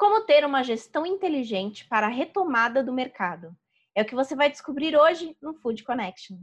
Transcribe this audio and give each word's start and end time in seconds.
Como 0.00 0.22
ter 0.22 0.46
uma 0.46 0.62
gestão 0.62 1.04
inteligente 1.04 1.86
para 1.86 2.06
a 2.06 2.08
retomada 2.08 2.82
do 2.82 2.90
mercado? 2.90 3.54
É 3.94 4.00
o 4.00 4.04
que 4.06 4.14
você 4.14 4.34
vai 4.34 4.50
descobrir 4.50 4.96
hoje 4.96 5.36
no 5.42 5.52
Food 5.52 5.84
Connection. 5.84 6.38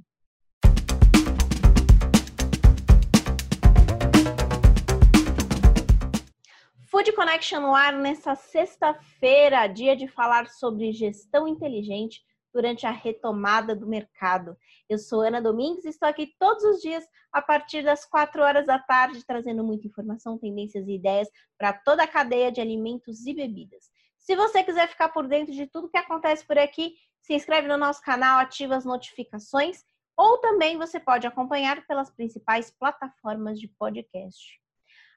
Food 6.91 7.11
Connection 7.13 7.59
no 7.59 7.73
ar 7.73 7.93
nessa 7.93 8.35
sexta-feira, 8.35 9.65
dia 9.65 9.95
de 9.95 10.07
falar 10.07 10.47
sobre 10.49 10.91
gestão 10.91 11.47
inteligente 11.47 12.23
durante 12.57 12.87
a 12.87 12.91
retomada 12.91 13.75
do 13.75 13.85
mercado. 13.85 14.57
Eu 14.89 14.97
sou 14.97 15.21
Ana 15.21 15.39
Domingues 15.39 15.85
e 15.85 15.89
estou 15.89 16.09
aqui 16.09 16.33
todos 16.39 16.63
os 16.63 16.81
dias 16.81 17.07
a 17.31 17.39
partir 17.39 17.83
das 17.83 18.03
4 18.03 18.41
horas 18.41 18.65
da 18.65 18.79
tarde, 18.79 19.23
trazendo 19.23 19.63
muita 19.63 19.85
informação, 19.85 20.39
tendências 20.39 20.87
e 20.87 20.95
ideias 20.95 21.29
para 21.55 21.71
toda 21.71 22.01
a 22.01 22.07
cadeia 22.07 22.51
de 22.51 22.59
alimentos 22.59 23.27
e 23.27 23.33
bebidas. 23.35 23.91
Se 24.17 24.35
você 24.35 24.63
quiser 24.63 24.87
ficar 24.87 25.09
por 25.09 25.27
dentro 25.27 25.53
de 25.53 25.67
tudo 25.67 25.87
que 25.87 25.99
acontece 25.99 26.43
por 26.47 26.57
aqui, 26.57 26.95
se 27.21 27.35
inscreve 27.35 27.67
no 27.67 27.77
nosso 27.77 28.01
canal, 28.01 28.39
ativa 28.39 28.75
as 28.75 28.85
notificações 28.85 29.85
ou 30.17 30.39
também 30.39 30.79
você 30.79 30.99
pode 30.99 31.27
acompanhar 31.27 31.85
pelas 31.85 32.09
principais 32.09 32.71
plataformas 32.71 33.59
de 33.59 33.67
podcast. 33.67 34.59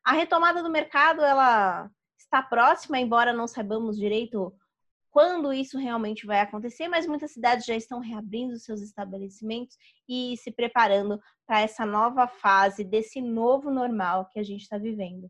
A 0.04 0.12
retomada 0.12 0.62
do 0.62 0.68
mercado, 0.68 1.22
ela 1.22 1.90
está 2.18 2.42
próxima, 2.42 2.98
embora 3.00 3.32
não 3.32 3.48
saibamos 3.48 3.96
direito 3.96 4.54
quando 5.10 5.52
isso 5.52 5.76
realmente 5.76 6.24
vai 6.24 6.40
acontecer, 6.40 6.88
mas 6.88 7.06
muitas 7.06 7.32
cidades 7.32 7.66
já 7.66 7.74
estão 7.74 7.98
reabrindo 7.98 8.58
seus 8.58 8.80
estabelecimentos 8.80 9.76
e 10.08 10.36
se 10.36 10.52
preparando 10.52 11.20
para 11.46 11.60
essa 11.60 11.84
nova 11.84 12.28
fase 12.28 12.84
desse 12.84 13.20
novo 13.20 13.70
normal 13.70 14.28
que 14.30 14.38
a 14.38 14.42
gente 14.42 14.62
está 14.62 14.78
vivendo. 14.78 15.28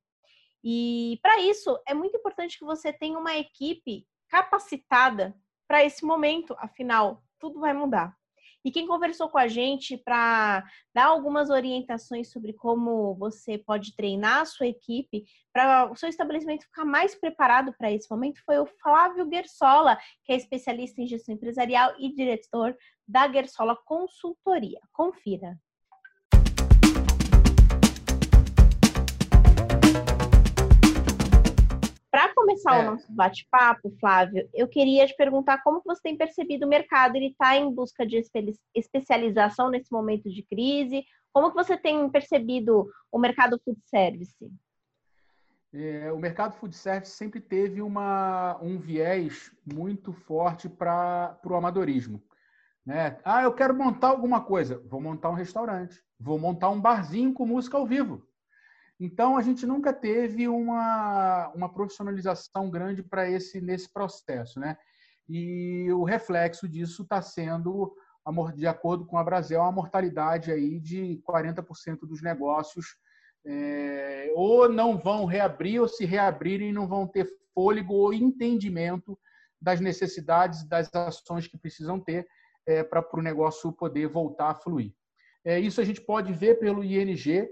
E 0.63 1.19
para 1.23 1.41
isso 1.41 1.79
é 1.89 1.95
muito 1.95 2.17
importante 2.17 2.59
que 2.59 2.65
você 2.65 2.93
tenha 2.93 3.19
uma 3.19 3.35
equipe 3.37 4.07
capacitada 4.29 5.35
para 5.67 5.85
esse 5.85 6.05
momento, 6.05 6.55
afinal, 6.59 7.23
tudo 7.39 7.61
vai 7.61 7.73
mudar. 7.73 8.15
E 8.65 8.71
quem 8.71 8.87
conversou 8.87 9.29
com 9.29 9.39
a 9.39 9.49
gente 9.49 9.97
para 9.97 10.63
dar 10.95 11.07
algumas 11.07 11.49
orientações 11.51 12.31
sobre 12.31 12.53
como 12.53 13.15
você 13.15 13.57
pode 13.59 13.95
treinar 13.95 14.43
a 14.43 14.45
sua 14.45 14.67
equipe 14.67 15.25
para 15.53 15.91
o 15.91 15.97
seu 15.97 16.09
estabelecimento 16.09 16.65
ficar 16.65 16.85
mais 16.85 17.15
preparado 17.15 17.75
para 17.79 17.91
esse 17.91 18.11
momento 18.11 18.41
foi 18.45 18.59
o 18.59 18.67
Flávio 18.67 19.29
Gersola, 19.31 19.99
que 20.25 20.33
é 20.33 20.37
especialista 20.37 21.01
em 21.01 21.07
gestão 21.07 21.35
empresarial 21.35 21.95
e 21.99 22.13
diretor 22.15 22.77
da 23.09 23.31
Gersola 23.31 23.77
Consultoria. 23.85 24.81
Confira. 24.93 25.59
Para 32.11 32.35
começar 32.35 32.77
é. 32.77 32.81
o 32.81 32.91
nosso 32.91 33.13
bate-papo, 33.13 33.95
Flávio, 34.01 34.49
eu 34.53 34.67
queria 34.67 35.07
te 35.07 35.15
perguntar 35.15 35.63
como 35.63 35.81
você 35.85 36.03
tem 36.03 36.17
percebido 36.17 36.67
o 36.67 36.69
mercado. 36.69 37.15
Ele 37.15 37.29
está 37.29 37.57
em 37.57 37.73
busca 37.73 38.05
de 38.05 38.21
especialização 38.75 39.71
nesse 39.71 39.93
momento 39.93 40.29
de 40.29 40.43
crise? 40.43 41.05
Como 41.33 41.53
você 41.53 41.77
tem 41.77 42.11
percebido 42.11 42.91
o 43.13 43.19
mercado 43.19 43.61
food 43.65 43.81
service? 43.85 44.35
É, 45.73 46.11
o 46.11 46.19
mercado 46.19 46.55
food 46.55 46.75
service 46.75 47.13
sempre 47.13 47.41
teve 47.41 47.81
uma, 47.81 48.59
um 48.61 48.77
viés 48.77 49.53
muito 49.73 50.13
forte 50.13 50.69
para 50.69 51.39
o 51.45 51.55
amadorismo. 51.55 52.21
Né? 52.85 53.21
Ah, 53.25 53.45
eu 53.45 53.53
quero 53.53 53.73
montar 53.73 54.09
alguma 54.09 54.43
coisa. 54.43 54.83
Vou 54.87 55.01
montar 55.01 55.31
um 55.31 55.35
restaurante. 55.35 56.03
Vou 56.19 56.41
montar 56.41 56.71
um 56.71 56.81
barzinho 56.81 57.33
com 57.33 57.47
música 57.47 57.79
ao 57.79 57.87
vivo. 57.87 58.27
Então, 59.01 59.39
a 59.39 59.43
gente 59.43 59.65
nunca 59.65 59.95
teve 59.95 60.47
uma, 60.47 61.51
uma 61.55 61.73
profissionalização 61.73 62.69
grande 62.71 63.03
para 63.03 63.29
esse 63.31 63.59
nesse 63.59 63.91
processo, 63.91 64.61
né? 64.61 64.77
E 65.27 65.91
o 65.93 66.05
reflexo 66.05 66.69
disso 66.69 67.03
está 67.03 67.23
sendo, 67.23 67.95
de 68.55 68.67
acordo 68.67 69.07
com 69.07 69.17
a 69.17 69.25
Brasil, 69.25 69.59
uma 69.59 69.73
mortalidade 69.73 70.53
aí 70.53 70.79
de 70.79 71.23
40% 71.27 72.01
dos 72.03 72.21
negócios 72.21 72.97
é, 73.47 74.31
ou 74.35 74.69
não 74.69 74.99
vão 74.99 75.25
reabrir, 75.25 75.81
ou 75.81 75.89
se 75.89 76.05
reabrirem, 76.05 76.73
não 76.73 76.87
vão 76.87 77.07
ter 77.07 77.27
fôlego 77.55 77.95
ou 77.95 78.13
entendimento 78.13 79.19
das 79.61 79.81
necessidades, 79.81 80.67
das 80.67 80.93
ações 80.95 81.47
que 81.47 81.57
precisam 81.57 81.99
ter 81.99 82.27
é, 82.67 82.83
para 82.83 83.07
o 83.15 83.23
negócio 83.23 83.73
poder 83.73 84.09
voltar 84.09 84.51
a 84.51 84.55
fluir. 84.55 84.93
É, 85.45 85.59
isso 85.59 85.81
a 85.81 85.85
gente 85.85 86.01
pode 86.01 86.33
ver 86.33 86.59
pelo 86.59 86.85
ING, 86.85 87.49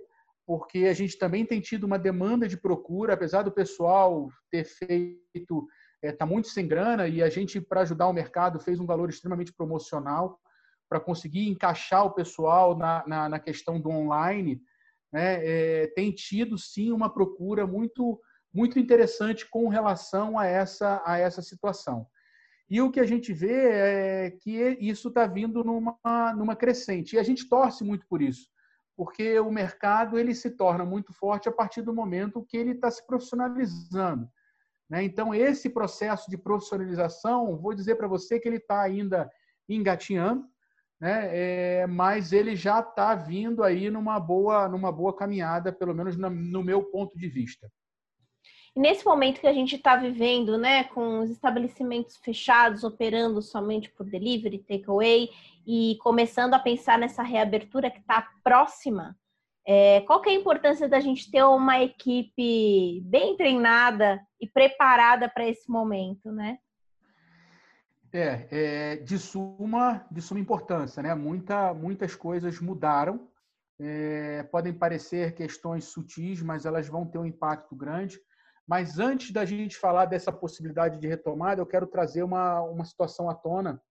porque 0.49 0.87
a 0.87 0.95
gente 0.95 1.19
também 1.19 1.45
tem 1.45 1.61
tido 1.61 1.85
uma 1.85 1.99
demanda 1.99 2.49
de 2.49 2.57
procura, 2.57 3.13
apesar 3.13 3.43
do 3.43 3.53
pessoal 3.53 4.31
ter 4.51 4.65
feito, 4.65 5.69
está 6.03 6.25
é, 6.25 6.27
muito 6.27 6.49
sem 6.49 6.67
grana, 6.67 7.07
e 7.07 7.23
a 7.23 7.29
gente, 7.29 7.61
para 7.61 7.83
ajudar 7.83 8.09
o 8.09 8.15
mercado, 8.15 8.59
fez 8.59 8.81
um 8.81 8.87
valor 8.87 9.11
extremamente 9.11 9.53
promocional 9.53 10.41
para 10.89 10.99
conseguir 10.99 11.47
encaixar 11.47 12.07
o 12.07 12.15
pessoal 12.15 12.75
na, 12.79 13.05
na, 13.07 13.29
na 13.29 13.39
questão 13.39 13.79
do 13.79 13.91
online. 13.91 14.59
Né? 15.13 15.39
É, 15.45 15.87
tem 15.89 16.11
tido, 16.13 16.57
sim, 16.57 16.93
uma 16.93 17.13
procura 17.13 17.67
muito, 17.67 18.19
muito 18.51 18.79
interessante 18.79 19.47
com 19.51 19.69
relação 19.69 20.39
a 20.39 20.47
essa, 20.47 21.03
a 21.05 21.19
essa 21.19 21.43
situação. 21.43 22.07
E 22.71 22.81
o 22.81 22.91
que 22.91 23.01
a 23.01 23.07
gente 23.07 23.35
vê 23.35 23.69
é 23.69 24.31
que 24.31 24.79
isso 24.81 25.09
está 25.09 25.27
vindo 25.27 25.63
numa, 25.63 26.33
numa 26.35 26.57
crescente. 26.57 27.17
E 27.17 27.19
a 27.19 27.23
gente 27.23 27.47
torce 27.51 27.85
muito 27.85 28.07
por 28.09 28.23
isso 28.23 28.49
porque 28.99 29.39
o 29.39 29.49
mercado 29.49 30.19
ele 30.19 30.35
se 30.35 30.51
torna 30.51 30.85
muito 30.85 31.13
forte 31.13 31.49
a 31.49 31.53
partir 31.53 31.83
do 31.83 31.95
momento 31.95 32.45
que 32.45 32.57
ele 32.57 32.73
está 32.73 32.91
se 32.91 33.07
profissionalizando. 33.07 34.29
Né? 34.91 35.05
Então, 35.05 35.33
esse 35.33 35.71
processo 35.71 36.29
de 36.29 36.37
profissionalização, 36.37 37.57
vou 37.57 37.73
dizer 37.75 37.95
para 37.95 38.09
você 38.09 38.41
que 38.41 38.49
ele 38.49 38.57
está 38.57 38.83
ainda 38.83 39.31
engatinhando, 39.69 40.45
né? 41.01 41.29
É, 41.31 41.87
mas 41.87 42.33
ele 42.33 42.57
já 42.57 42.81
está 42.81 43.15
vindo 43.15 43.63
aí 43.63 43.89
numa 43.89 44.19
boa, 44.19 44.69
numa 44.69 44.91
boa 44.91 45.15
caminhada, 45.15 45.73
pelo 45.73 45.95
menos 45.95 46.17
no 46.17 46.65
meu 46.65 46.83
ponto 46.83 47.17
de 47.17 47.29
vista. 47.29 47.71
Nesse 48.79 49.05
momento 49.05 49.41
que 49.41 49.47
a 49.47 49.53
gente 49.53 49.75
está 49.75 49.97
vivendo, 49.97 50.57
né, 50.57 50.85
com 50.85 51.19
os 51.19 51.31
estabelecimentos 51.31 52.17
fechados, 52.17 52.85
operando 52.85 53.43
somente 53.43 53.91
por 53.91 54.07
delivery, 54.07 54.59
takeaway, 54.59 55.31
e 55.67 55.99
começando 56.01 56.55
a 56.55 56.59
pensar 56.59 56.97
nessa 56.97 57.23
reabertura 57.23 57.91
que 57.91 57.99
está 57.99 58.27
próxima, 58.43 59.19
é, 59.67 60.01
qual 60.03 60.23
que 60.23 60.31
é 60.31 60.33
a 60.33 60.37
importância 60.37 60.89
da 60.89 61.01
gente 61.01 61.31
ter 61.31 61.43
uma 61.43 61.83
equipe 61.83 63.03
bem 63.05 63.37
treinada 63.37 64.21
e 64.41 64.47
preparada 64.47 65.29
para 65.29 65.47
esse 65.47 65.69
momento, 65.69 66.31
né? 66.31 66.59
É, 68.11 68.49
é, 68.51 68.97
de 68.97 69.19
suma 69.19 70.07
de 70.11 70.23
suma 70.23 70.41
importância, 70.41 71.03
né? 71.03 71.15
Muita, 71.15 71.75
muitas 71.75 72.15
coisas 72.15 72.59
mudaram. 72.61 73.29
É, 73.79 74.43
podem 74.45 74.73
parecer 74.73 75.35
questões 75.35 75.85
sutis, 75.85 76.41
mas 76.41 76.65
elas 76.65 76.89
vão 76.89 77.05
ter 77.05 77.19
um 77.19 77.27
impacto 77.27 77.77
grande. 77.77 78.19
Mas 78.69 78.99
antes 78.99 79.31
da 79.31 79.47
gente 79.47 79.79
falar 79.79 80.05
dessa 80.05 80.31
possibilidade 80.31 80.99
de 80.99 81.09
retomada, 81.09 81.63
eu 81.63 81.67
quero 81.67 81.87
trazer 81.87 82.23
uma, 82.23 82.61
uma 82.61 82.85
situação 82.85 83.31
à 83.31 83.35
tona 83.35 83.83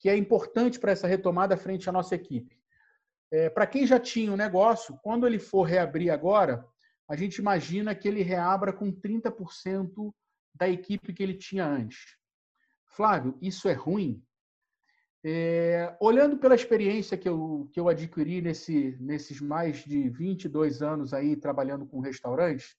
que 0.00 0.08
é 0.08 0.16
importante 0.16 0.80
para 0.80 0.90
essa 0.90 1.06
retomada 1.06 1.56
frente 1.56 1.88
à 1.88 1.92
nossa 1.92 2.16
equipe. 2.16 2.58
É, 3.30 3.48
para 3.48 3.64
quem 3.64 3.86
já 3.86 4.00
tinha 4.00 4.32
o 4.32 4.34
um 4.34 4.36
negócio, 4.36 4.98
quando 5.04 5.24
ele 5.24 5.38
for 5.38 5.62
reabrir 5.62 6.10
agora, 6.10 6.66
a 7.08 7.14
gente 7.14 7.36
imagina 7.36 7.94
que 7.94 8.08
ele 8.08 8.22
reabra 8.22 8.72
com 8.72 8.92
30% 8.92 10.12
da 10.52 10.68
equipe 10.68 11.12
que 11.12 11.22
ele 11.22 11.34
tinha 11.34 11.64
antes. 11.64 12.16
Flávio, 12.86 13.38
isso 13.40 13.68
é 13.68 13.72
ruim? 13.72 14.20
É, 15.24 15.96
olhando 16.00 16.38
pela 16.38 16.56
experiência 16.56 17.16
que 17.16 17.28
eu, 17.28 17.68
que 17.72 17.78
eu 17.78 17.88
adquiri 17.88 18.42
nesse, 18.42 18.96
nesses 19.00 19.40
mais 19.40 19.84
de 19.84 20.08
22 20.08 20.82
anos 20.82 21.14
aí 21.14 21.36
trabalhando 21.36 21.86
com 21.86 22.00
restaurantes, 22.00 22.76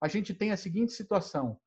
a 0.00 0.08
gente 0.08 0.34
tem 0.34 0.52
a 0.52 0.56
seguinte 0.56 0.92
situação. 0.92 1.58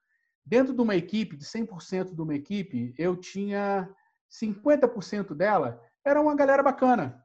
Dentro 0.45 0.73
de 0.73 0.81
uma 0.81 0.95
equipe, 0.95 1.37
de 1.37 1.45
100% 1.45 2.15
de 2.15 2.21
uma 2.21 2.35
equipe, 2.35 2.93
eu 2.97 3.15
tinha 3.15 3.89
50% 4.29 5.35
dela 5.35 5.81
era 6.05 6.21
uma 6.21 6.35
galera 6.35 6.63
bacana. 6.63 7.23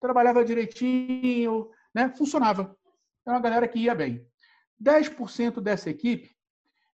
Trabalhava 0.00 0.44
direitinho, 0.44 1.70
né? 1.94 2.12
funcionava. 2.16 2.76
É 3.26 3.30
uma 3.30 3.40
galera 3.40 3.68
que 3.68 3.78
ia 3.78 3.94
bem. 3.94 4.26
10% 4.82 5.60
dessa 5.60 5.90
equipe 5.90 6.36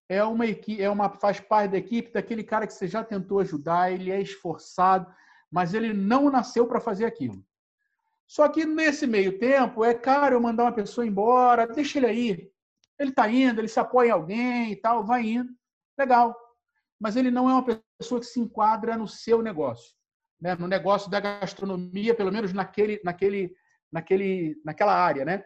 é 0.08 0.22
uma 0.22 0.46
equipe, 0.46 0.82
é 0.82 0.90
uma 0.90 1.08
faz 1.08 1.40
parte 1.40 1.72
da 1.72 1.78
equipe 1.78 2.12
daquele 2.12 2.44
cara 2.44 2.66
que 2.66 2.72
você 2.72 2.86
já 2.86 3.02
tentou 3.02 3.40
ajudar, 3.40 3.90
ele 3.90 4.10
é 4.10 4.20
esforçado, 4.20 5.12
mas 5.50 5.74
ele 5.74 5.92
não 5.92 6.30
nasceu 6.30 6.66
para 6.66 6.80
fazer 6.80 7.06
aquilo. 7.06 7.42
Só 8.26 8.48
que 8.48 8.64
nesse 8.64 9.06
meio 9.06 9.38
tempo 9.38 9.84
é 9.84 9.94
caro 9.94 10.36
eu 10.36 10.40
mandar 10.40 10.64
uma 10.64 10.72
pessoa 10.72 11.06
embora, 11.06 11.66
deixa 11.66 11.98
ele 11.98 12.06
aí. 12.06 12.52
Ele 12.98 13.10
está 13.10 13.28
indo, 13.28 13.60
ele 13.60 13.68
se 13.68 13.80
apoia 13.80 14.08
em 14.08 14.12
alguém 14.12 14.72
e 14.72 14.76
tal, 14.76 15.04
vai 15.04 15.22
indo. 15.22 15.52
Legal 15.98 16.36
mas 17.02 17.16
ele 17.16 17.32
não 17.32 17.50
é 17.50 17.52
uma 17.52 17.82
pessoa 17.98 18.20
que 18.20 18.26
se 18.26 18.38
enquadra 18.38 18.96
no 18.96 19.08
seu 19.08 19.42
negócio, 19.42 19.92
né? 20.40 20.54
no 20.54 20.68
negócio 20.68 21.10
da 21.10 21.18
gastronomia, 21.18 22.14
pelo 22.14 22.30
menos 22.30 22.52
naquele, 22.52 23.00
naquele, 23.02 23.52
naquele, 23.90 24.56
naquela 24.64 24.94
área. 24.94 25.24
Né? 25.24 25.42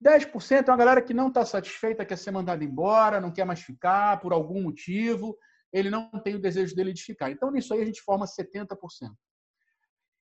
10% 0.00 0.68
é 0.68 0.70
uma 0.70 0.76
galera 0.76 1.02
que 1.02 1.12
não 1.12 1.28
está 1.28 1.44
satisfeita, 1.44 2.04
quer 2.04 2.16
ser 2.16 2.30
mandada 2.30 2.62
embora, 2.62 3.20
não 3.20 3.32
quer 3.32 3.44
mais 3.44 3.58
ficar 3.58 4.20
por 4.20 4.32
algum 4.32 4.62
motivo, 4.62 5.36
ele 5.72 5.90
não 5.90 6.08
tem 6.22 6.36
o 6.36 6.40
desejo 6.40 6.76
dele 6.76 6.92
de 6.92 7.02
ficar. 7.02 7.28
Então, 7.28 7.50
nisso 7.50 7.74
aí, 7.74 7.82
a 7.82 7.84
gente 7.84 8.00
forma 8.00 8.24
70%. 8.24 8.76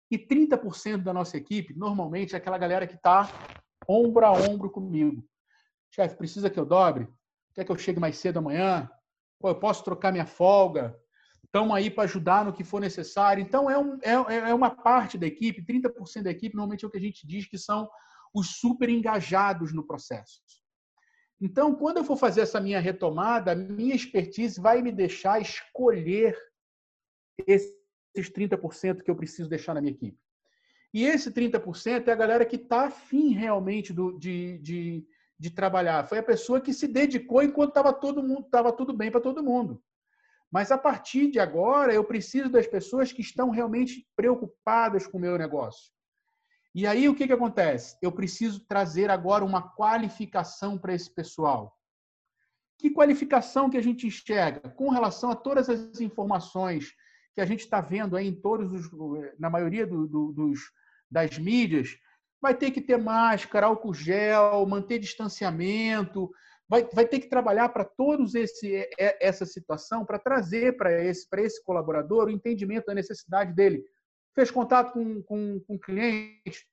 E 0.09 0.17
30% 0.17 1.03
da 1.03 1.13
nossa 1.13 1.37
equipe, 1.37 1.77
normalmente, 1.77 2.33
é 2.33 2.39
aquela 2.39 2.57
galera 2.57 2.87
que 2.87 2.95
está 2.95 3.29
ombro 3.87 4.25
a 4.25 4.31
ombro 4.31 4.71
comigo. 4.71 5.23
Chefe, 5.95 6.17
precisa 6.17 6.49
que 6.49 6.59
eu 6.59 6.65
dobre? 6.65 7.07
Quer 7.53 7.63
que 7.63 7.71
eu 7.71 7.77
chegue 7.77 8.01
mais 8.01 8.17
cedo 8.17 8.39
amanhã? 8.39 8.89
Pô, 9.39 9.47
eu 9.47 9.55
posso 9.55 9.81
trocar 9.81 10.11
minha 10.11 10.25
folga? 10.25 10.93
Estão 11.45 11.73
aí 11.73 11.89
para 11.89 12.03
ajudar 12.03 12.43
no 12.43 12.51
que 12.51 12.65
for 12.65 12.81
necessário. 12.81 13.41
Então, 13.41 13.69
é, 13.69 13.77
um, 13.77 13.97
é, 14.01 14.49
é 14.49 14.53
uma 14.53 14.69
parte 14.69 15.17
da 15.17 15.25
equipe, 15.25 15.63
30% 15.63 16.23
da 16.23 16.31
equipe, 16.31 16.53
normalmente 16.53 16.83
é 16.83 16.87
o 16.87 16.91
que 16.91 16.97
a 16.97 17.01
gente 17.01 17.25
diz 17.25 17.47
que 17.47 17.57
são 17.57 17.89
os 18.33 18.57
super 18.57 18.89
engajados 18.89 19.73
no 19.73 19.87
processo. 19.87 20.41
Então, 21.39 21.73
quando 21.73 21.97
eu 21.97 22.03
for 22.03 22.17
fazer 22.17 22.41
essa 22.41 22.59
minha 22.59 22.81
retomada, 22.81 23.53
a 23.53 23.55
minha 23.55 23.95
expertise 23.95 24.59
vai 24.59 24.81
me 24.81 24.91
deixar 24.91 25.39
escolher 25.39 26.37
esses 27.47 27.73
30% 28.17 29.01
que 29.01 29.09
eu 29.09 29.15
preciso 29.15 29.47
deixar 29.47 29.73
na 29.73 29.81
minha 29.81 29.93
equipe. 29.93 30.19
E 30.93 31.05
esse 31.05 31.31
30% 31.31 32.07
é 32.07 32.11
a 32.11 32.15
galera 32.15 32.45
que 32.45 32.57
está 32.57 32.87
afim 32.87 33.33
realmente 33.33 33.93
do, 33.93 34.17
de, 34.17 34.57
de, 34.59 35.07
de, 35.37 35.49
trabalhar. 35.49 36.07
Foi 36.07 36.17
a 36.17 36.23
pessoa 36.23 36.61
que 36.61 36.73
se 36.73 36.87
dedicou 36.87 37.41
enquanto 37.43 37.69
estava 37.69 37.93
todo 37.93 38.23
mundo, 38.23 38.45
estava 38.45 38.71
tudo 38.71 38.93
bem 38.93 39.11
para 39.11 39.21
todo 39.21 39.43
mundo. 39.43 39.81
Mas 40.51 40.71
a 40.71 40.77
partir 40.77 41.29
de 41.31 41.39
agora, 41.39 41.93
eu 41.93 42.03
preciso 42.03 42.49
das 42.49 42.67
pessoas 42.67 43.11
que 43.11 43.21
estão 43.21 43.49
realmente 43.49 44.07
preocupadas 44.15 45.05
com 45.05 45.17
o 45.17 45.21
meu 45.21 45.37
negócio. 45.37 45.91
E 46.73 46.85
aí 46.85 47.07
o 47.07 47.15
que, 47.15 47.25
que 47.25 47.33
acontece? 47.33 47.97
Eu 48.01 48.11
preciso 48.11 48.65
trazer 48.65 49.09
agora 49.09 49.45
uma 49.45 49.61
qualificação 49.61 50.77
para 50.77 50.93
esse 50.93 51.09
pessoal. 51.09 51.73
Que 52.77 52.89
qualificação 52.89 53.69
que 53.69 53.77
a 53.77 53.81
gente 53.81 54.05
enxerga 54.05 54.69
com 54.71 54.89
relação 54.89 55.31
a 55.31 55.35
todas 55.35 55.69
as 55.69 56.01
informações 56.01 56.93
que 57.33 57.41
a 57.41 57.45
gente 57.45 57.61
está 57.61 57.79
vendo 57.79 58.15
aí 58.15 58.27
em 58.27 58.35
todos 58.35 58.71
os, 58.73 58.89
na 59.39 59.49
maioria 59.49 59.87
do, 59.87 60.05
do, 60.05 60.33
dos, 60.33 60.59
das 61.09 61.37
mídias? 61.37 61.97
Vai 62.45 62.53
ter 62.53 62.69
que 62.69 62.79
ter 62.79 62.97
máscara, 62.97 63.65
álcool 63.65 63.91
gel, 63.91 64.63
manter 64.67 64.99
distanciamento, 64.99 66.29
vai, 66.69 66.87
vai 66.93 67.07
ter 67.07 67.19
que 67.19 67.27
trabalhar 67.27 67.69
para 67.69 67.83
todos 67.83 68.35
esse 68.35 68.87
essa 69.19 69.47
situação 69.47 70.05
para 70.05 70.19
trazer 70.19 70.77
para 70.77 71.03
esse 71.03 71.25
esse 71.37 71.63
colaborador 71.63 72.27
o 72.27 72.29
entendimento 72.29 72.85
da 72.85 72.93
necessidade 72.93 73.51
dele 73.51 73.83
fez 74.35 74.51
contato 74.51 74.91
com, 74.93 75.23
com, 75.23 75.59
com 75.61 75.79
cliente, 75.79 76.67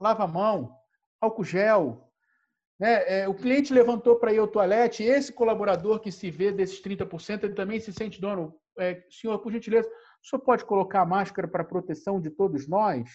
lava 0.00 0.24
a 0.24 0.28
mão, 0.28 0.74
álcool 1.20 1.44
gel. 1.44 2.08
Né? 2.78 3.20
É, 3.20 3.28
o 3.28 3.34
cliente 3.34 3.74
levantou 3.74 4.16
para 4.16 4.32
ir 4.32 4.38
ao 4.38 4.48
toalete, 4.48 5.02
esse 5.02 5.30
colaborador 5.30 6.00
que 6.00 6.10
se 6.10 6.30
vê 6.30 6.50
desses 6.50 6.80
30%, 6.80 7.44
ele 7.44 7.54
também 7.54 7.78
se 7.78 7.92
sente 7.92 8.18
dono. 8.18 8.54
É, 8.78 9.04
senhor, 9.10 9.38
por 9.40 9.52
gentileza, 9.52 9.86
o 9.86 10.26
senhor 10.26 10.40
pode 10.40 10.64
colocar 10.64 11.02
a 11.02 11.06
máscara 11.06 11.46
para 11.46 11.62
proteção 11.62 12.18
de 12.18 12.30
todos 12.30 12.66
nós? 12.66 13.10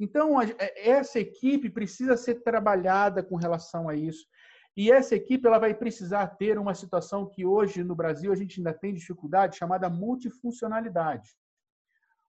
Então, 0.00 0.40
é, 0.40 0.56
essa 0.76 1.20
equipe 1.20 1.68
precisa 1.68 2.16
ser 2.16 2.36
trabalhada 2.36 3.22
com 3.22 3.36
relação 3.36 3.86
a 3.88 3.94
isso. 3.94 4.26
E 4.74 4.90
essa 4.90 5.14
equipe 5.14 5.46
ela 5.46 5.58
vai 5.58 5.74
precisar 5.74 6.26
ter 6.26 6.58
uma 6.58 6.74
situação 6.74 7.28
que 7.28 7.44
hoje 7.44 7.84
no 7.84 7.94
Brasil 7.94 8.32
a 8.32 8.36
gente 8.36 8.58
ainda 8.58 8.72
tem 8.72 8.94
dificuldade, 8.94 9.58
chamada 9.58 9.90
multifuncionalidade. 9.90 11.36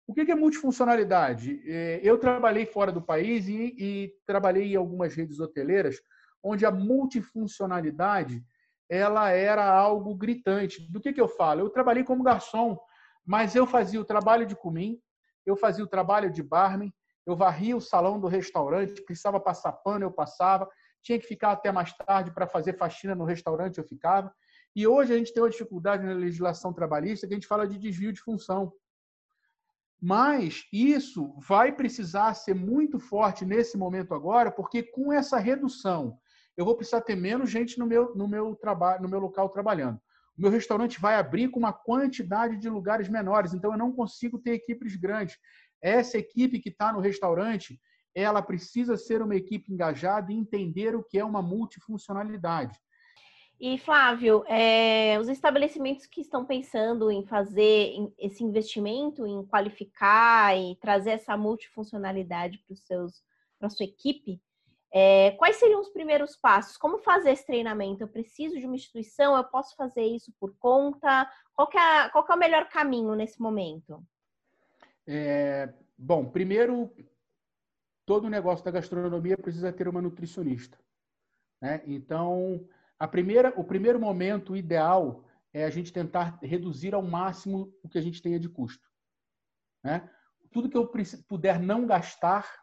O 0.06 0.14
que 0.14 0.30
é 0.30 0.36
multifuncionalidade? 0.36 1.62
É, 1.66 2.02
eu 2.04 2.18
trabalhei 2.18 2.66
fora 2.66 2.92
do 2.92 3.02
país 3.02 3.48
e, 3.48 3.74
e 3.78 4.14
trabalhei 4.26 4.74
em 4.74 4.76
algumas 4.76 5.16
redes 5.16 5.40
hoteleiras 5.40 6.02
onde 6.44 6.66
a 6.66 6.72
multifuncionalidade 6.72 8.44
ela 8.90 9.30
era 9.30 9.66
algo 9.66 10.14
gritante. 10.14 10.86
Do 10.92 11.00
que, 11.00 11.14
que 11.14 11.22
eu 11.22 11.30
falo? 11.30 11.62
Eu 11.62 11.70
trabalhei 11.70 12.04
como 12.04 12.24
garçom, 12.24 12.78
mas 13.26 13.56
eu 13.56 13.66
fazia 13.66 14.02
o 14.02 14.06
trabalho 14.06 14.46
de 14.46 14.56
comim, 14.56 15.00
eu 15.46 15.56
fazia 15.56 15.86
o 15.86 15.88
trabalho 15.88 16.30
de 16.30 16.44
barman, 16.44 16.92
eu 17.26 17.36
varria 17.36 17.76
o 17.76 17.82
salão 17.82 18.20
do 18.20 18.28
restaurante, 18.28 19.04
precisava 19.04 19.40
passar 19.40 19.72
pano, 19.72 20.06
eu 20.06 20.12
passava, 20.12 20.70
tinha 21.04 21.20
que 21.20 21.28
ficar 21.28 21.52
até 21.52 21.72
mais 21.72 21.94
tarde 21.94 22.32
para 22.32 22.48
fazer 22.48 22.78
faxina 22.78 23.16
no 23.16 23.26
restaurante, 23.26 23.78
eu 23.78 23.84
ficava. 23.84 24.34
E 24.76 24.88
hoje 24.88 25.14
a 25.14 25.18
gente 25.18 25.34
tem 25.34 25.44
uma 25.44 25.50
dificuldade 25.50 26.06
na 26.06 26.14
legislação 26.14 26.74
trabalhista 26.74 27.28
que 27.28 27.34
a 27.34 27.38
gente 27.38 27.48
fala 27.48 27.68
de 27.68 27.78
desvio 27.78 28.14
de 28.14 28.22
função. 28.22 28.72
Mas 30.02 30.66
isso 30.74 31.36
vai 31.38 31.72
precisar 31.72 32.34
ser 32.34 32.56
muito 32.56 33.00
forte 33.00 33.46
nesse 33.46 33.78
momento 33.78 34.16
agora, 34.16 34.52
porque 34.52 34.82
com 34.82 35.14
essa 35.14 35.38
redução, 35.38 36.18
eu 36.58 36.66
vou 36.66 36.76
precisar 36.76 37.02
ter 37.02 37.16
menos 37.16 37.50
gente 37.50 37.78
no 37.78 37.86
meu, 37.86 38.16
no 38.16 38.28
meu 38.28 38.56
trabalho, 38.56 39.04
no 39.04 39.10
meu 39.10 39.20
local 39.20 39.50
trabalhando. 39.50 40.00
O 40.38 40.42
meu 40.42 40.50
restaurante 40.50 41.00
vai 41.00 41.16
abrir 41.16 41.50
com 41.50 41.60
uma 41.60 41.74
quantidade 41.74 42.58
de 42.58 42.70
lugares 42.70 43.10
menores, 43.10 43.54
então 43.54 43.72
eu 43.72 43.78
não 43.78 43.92
consigo 43.92 44.40
ter 44.40 44.54
equipes 44.54 44.96
grandes. 44.96 45.38
Essa 45.82 46.18
equipe 46.18 46.60
que 46.60 46.70
está 46.70 46.94
no 46.94 47.00
restaurante, 47.00 47.80
ela 48.14 48.42
precisa 48.42 48.98
ser 48.98 49.22
uma 49.22 49.36
equipe 49.36 49.72
engajada 49.72 50.32
e 50.32 50.36
entender 50.36 50.96
o 50.96 51.04
que 51.04 51.18
é 51.18 51.26
uma 51.26 51.42
multifuncionalidade. 51.42 52.78
E, 53.60 53.78
Flávio, 53.78 54.44
é, 54.48 55.20
os 55.20 55.30
estabelecimentos 55.30 56.08
que 56.08 56.22
estão 56.22 56.44
pensando 56.44 57.12
em 57.12 57.24
fazer 57.28 57.94
esse 58.18 58.44
investimento, 58.44 59.26
em 59.28 59.46
qualificar 59.46 60.58
e 60.58 60.76
trazer 60.78 61.12
essa 61.12 61.38
multifuncionalidade 61.38 62.60
para 63.60 63.68
a 63.68 63.70
sua 63.70 63.86
equipe, 63.86 64.42
é, 64.92 65.32
quais 65.38 65.58
seriam 65.58 65.80
os 65.80 65.90
primeiros 65.90 66.36
passos? 66.36 66.76
Como 66.76 66.98
fazer 66.98 67.32
esse 67.32 67.46
treinamento? 67.46 68.04
Eu 68.04 68.08
preciso 68.08 68.60
de 68.60 68.66
uma 68.66 68.76
instituição? 68.76 69.38
Eu 69.38 69.44
posso 69.44 69.76
fazer 69.76 70.04
isso 70.04 70.34
por 70.40 70.56
conta? 70.58 71.32
Qual, 71.54 71.70
é, 71.70 72.10
qual 72.10 72.26
é 72.30 72.34
o 72.34 72.40
melhor 72.40 72.68
caminho 72.68 73.14
nesse 73.16 73.40
momento? 73.40 74.04
É, 75.08 75.74
bom, 75.98 76.26
primeiro, 76.30 76.94
todo 78.06 78.30
negócio 78.30 78.64
da 78.64 78.72
gastronomia 78.72 79.38
precisa 79.38 79.72
ter 79.72 79.88
uma 79.88 80.02
nutricionista. 80.02 80.78
Né? 81.62 81.82
Então, 81.86 82.68
a 83.00 83.08
primeira, 83.08 83.54
o 83.58 83.64
primeiro 83.64 84.00
momento 84.00 84.56
ideal 84.56 85.24
é 85.54 85.66
a 85.66 85.70
gente 85.70 85.92
tentar 85.92 86.40
reduzir 86.42 86.94
ao 86.94 87.02
máximo 87.02 87.74
o 87.84 87.90
que 87.90 87.98
a 87.98 88.02
gente 88.02 88.22
tenha 88.22 88.40
de 88.40 88.50
custo. 88.50 88.90
Né? 89.84 90.10
Tudo 90.52 90.70
que 90.70 90.78
eu 90.78 90.90
puder 91.28 91.60
não 91.60 91.86
gastar 91.86 92.62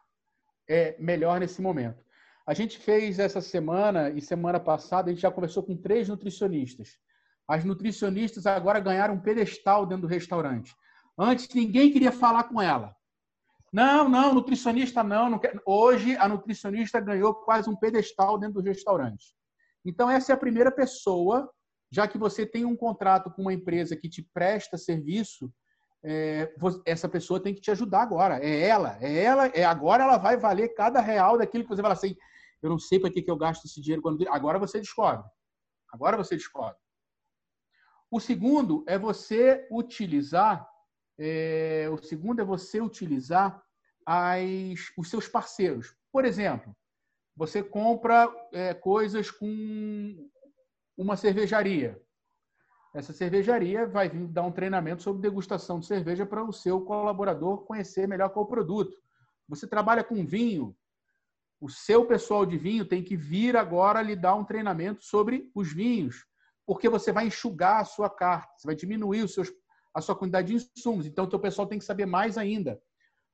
é 0.67 0.95
melhor 0.99 1.39
nesse 1.39 1.61
momento. 1.61 2.03
A 2.45 2.53
gente 2.53 2.79
fez 2.79 3.19
essa 3.19 3.41
semana 3.41 4.09
e 4.09 4.21
semana 4.21 4.59
passada, 4.59 5.09
a 5.09 5.13
gente 5.13 5.21
já 5.21 5.31
conversou 5.31 5.63
com 5.63 5.77
três 5.77 6.09
nutricionistas. 6.09 6.97
As 7.47 7.63
nutricionistas 7.63 8.45
agora 8.45 8.79
ganharam 8.79 9.15
um 9.15 9.19
pedestal 9.19 9.85
dentro 9.85 10.07
do 10.07 10.07
restaurante. 10.07 10.75
Antes, 11.19 11.53
ninguém 11.53 11.91
queria 11.91 12.13
falar 12.13 12.45
com 12.45 12.61
ela. 12.61 12.95
Não, 13.73 14.07
não, 14.07 14.33
nutricionista 14.33 15.03
não. 15.03 15.29
não. 15.29 15.41
Hoje, 15.65 16.15
a 16.15 16.27
nutricionista 16.29 16.99
ganhou 17.01 17.35
quase 17.35 17.69
um 17.69 17.75
pedestal 17.75 18.37
dentro 18.37 18.61
do 18.61 18.67
restaurante. 18.67 19.35
Então, 19.85 20.09
essa 20.09 20.31
é 20.31 20.35
a 20.35 20.39
primeira 20.39 20.71
pessoa, 20.71 21.51
já 21.91 22.07
que 22.07 22.17
você 22.17 22.45
tem 22.45 22.63
um 22.63 22.75
contrato 22.75 23.29
com 23.31 23.41
uma 23.41 23.53
empresa 23.53 23.95
que 23.95 24.07
te 24.07 24.23
presta 24.33 24.77
serviço, 24.77 25.51
é, 26.03 26.53
essa 26.85 27.09
pessoa 27.09 27.41
tem 27.41 27.53
que 27.53 27.61
te 27.61 27.71
ajudar 27.71 28.01
agora. 28.01 28.39
É 28.43 28.67
ela, 28.67 28.97
é 29.01 29.23
ela, 29.23 29.47
é 29.47 29.65
agora 29.65 30.03
ela 30.03 30.17
vai 30.17 30.37
valer 30.37 30.69
cada 30.69 31.01
real 31.01 31.37
daquilo 31.37 31.63
que 31.63 31.69
você 31.69 31.81
fala 31.81 31.93
assim. 31.93 32.15
Eu 32.61 32.69
não 32.69 32.79
sei 32.79 32.99
para 32.99 33.11
que, 33.11 33.21
que 33.21 33.31
eu 33.31 33.37
gasto 33.37 33.65
esse 33.65 33.81
dinheiro 33.81 34.01
quando. 34.01 34.25
Agora 34.29 34.57
você 34.57 34.79
descobre. 34.79 35.25
Agora 35.91 36.17
você 36.17 36.35
descobre. 36.35 36.77
O 38.11 38.19
segundo 38.19 38.83
é 38.87 38.97
você 38.97 39.67
utilizar. 39.71 40.67
É, 41.19 41.89
o 41.91 41.97
segundo 41.97 42.41
é 42.41 42.45
você 42.45 42.79
utilizar 42.79 43.61
as, 44.05 44.91
os 44.97 45.09
seus 45.09 45.27
parceiros. 45.27 45.93
Por 46.11 46.23
exemplo, 46.23 46.73
você 47.35 47.61
compra 47.61 48.33
é, 48.53 48.73
coisas 48.73 49.29
com 49.29 50.29
uma 50.97 51.17
cervejaria. 51.17 52.01
Essa 52.93 53.13
cervejaria 53.13 53.85
vai 53.85 54.09
vir 54.09 54.27
dar 54.27 54.43
um 54.43 54.51
treinamento 54.51 55.03
sobre 55.03 55.21
degustação 55.21 55.79
de 55.79 55.85
cerveja 55.85 56.25
para 56.25 56.43
o 56.43 56.51
seu 56.51 56.81
colaborador 56.81 57.65
conhecer 57.65 58.07
melhor 58.07 58.29
qual 58.29 58.45
o 58.45 58.47
produto. 58.47 58.97
Você 59.47 59.67
trabalha 59.67 60.03
com 60.03 60.25
vinho, 60.25 60.75
o 61.61 61.69
seu 61.69 62.05
pessoal 62.05 62.45
de 62.45 62.57
vinho 62.57 62.85
tem 62.85 63.03
que 63.03 63.15
vir 63.15 63.57
agora 63.57 64.01
lhe 64.01 64.15
dar 64.15 64.35
um 64.35 64.45
treinamento 64.45 65.03
sobre 65.03 65.51
os 65.53 65.71
vinhos, 65.71 66.25
porque 66.65 66.87
você 66.87 67.11
vai 67.11 67.27
enxugar 67.27 67.81
a 67.81 67.85
sua 67.85 68.09
carta, 68.09 68.53
você 68.57 68.67
vai 68.67 68.75
diminuir 68.75 69.23
os 69.23 69.33
seus, 69.33 69.51
a 69.93 70.01
sua 70.01 70.15
quantidade 70.15 70.47
de 70.47 70.55
insumos. 70.55 71.05
Então, 71.05 71.25
o 71.25 71.29
seu 71.29 71.39
pessoal 71.39 71.67
tem 71.67 71.79
que 71.79 71.85
saber 71.85 72.05
mais 72.05 72.37
ainda 72.37 72.79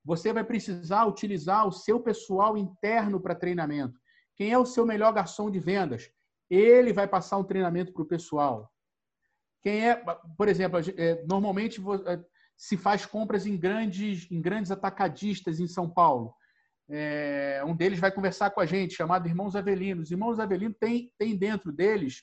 você 0.05 0.31
vai 0.31 0.43
precisar 0.43 1.05
utilizar 1.05 1.67
o 1.67 1.71
seu 1.71 1.99
pessoal 1.99 2.55
interno 2.55 3.19
para 3.19 3.33
treinamento. 3.33 3.99
Quem 4.35 4.51
é 4.51 4.57
o 4.57 4.65
seu 4.65 4.85
melhor 4.85 5.11
garçom 5.11 5.49
de 5.49 5.59
vendas? 5.59 6.11
Ele 6.47 6.93
vai 6.93 7.07
passar 7.07 7.37
um 7.37 7.43
treinamento 7.43 7.91
para 7.91 8.03
o 8.03 8.07
pessoal. 8.07 8.69
Quem 9.63 9.89
é, 9.89 9.95
por 10.37 10.47
exemplo, 10.47 10.79
é, 10.95 11.25
normalmente 11.27 11.81
é, 12.05 12.23
se 12.55 12.77
faz 12.77 13.03
compras 13.03 13.47
em 13.47 13.57
grandes, 13.57 14.29
em 14.29 14.39
grandes 14.39 14.69
atacadistas 14.69 15.59
em 15.59 15.67
São 15.67 15.89
Paulo. 15.89 16.35
é, 16.87 17.63
um 17.65 17.75
deles 17.75 17.99
vai 17.99 18.11
conversar 18.11 18.51
com 18.51 18.61
a 18.61 18.65
gente, 18.67 18.93
chamado 18.93 19.27
Irmãos 19.27 19.55
Avelinos. 19.55 20.11
Irmãos 20.11 20.39
Avelinos 20.39 20.77
tem, 20.79 21.11
tem 21.17 21.35
dentro 21.35 21.71
deles 21.71 22.21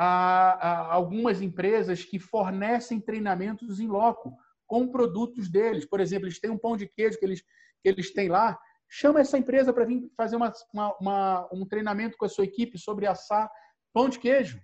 a, 0.00 0.52
a, 0.52 0.94
algumas 0.94 1.42
empresas 1.42 2.04
que 2.04 2.20
fornecem 2.20 3.00
treinamentos 3.00 3.80
em 3.80 3.88
loco 3.88 4.32
com 4.64 4.86
produtos 4.86 5.48
deles. 5.48 5.84
Por 5.84 5.98
exemplo, 5.98 6.26
eles 6.26 6.38
têm 6.38 6.52
um 6.52 6.58
pão 6.58 6.76
de 6.76 6.86
queijo 6.86 7.18
que 7.18 7.24
eles, 7.24 7.40
que 7.40 7.88
eles 7.88 8.12
têm 8.12 8.28
lá. 8.28 8.56
Chama 8.88 9.18
essa 9.18 9.36
empresa 9.36 9.72
para 9.72 9.84
vir 9.84 10.08
fazer 10.16 10.36
uma, 10.36 10.52
uma, 10.72 10.96
uma, 11.00 11.48
um 11.52 11.66
treinamento 11.66 12.16
com 12.16 12.24
a 12.24 12.28
sua 12.28 12.44
equipe 12.44 12.78
sobre 12.78 13.08
assar 13.08 13.50
pão 13.92 14.08
de 14.08 14.20
queijo. 14.20 14.62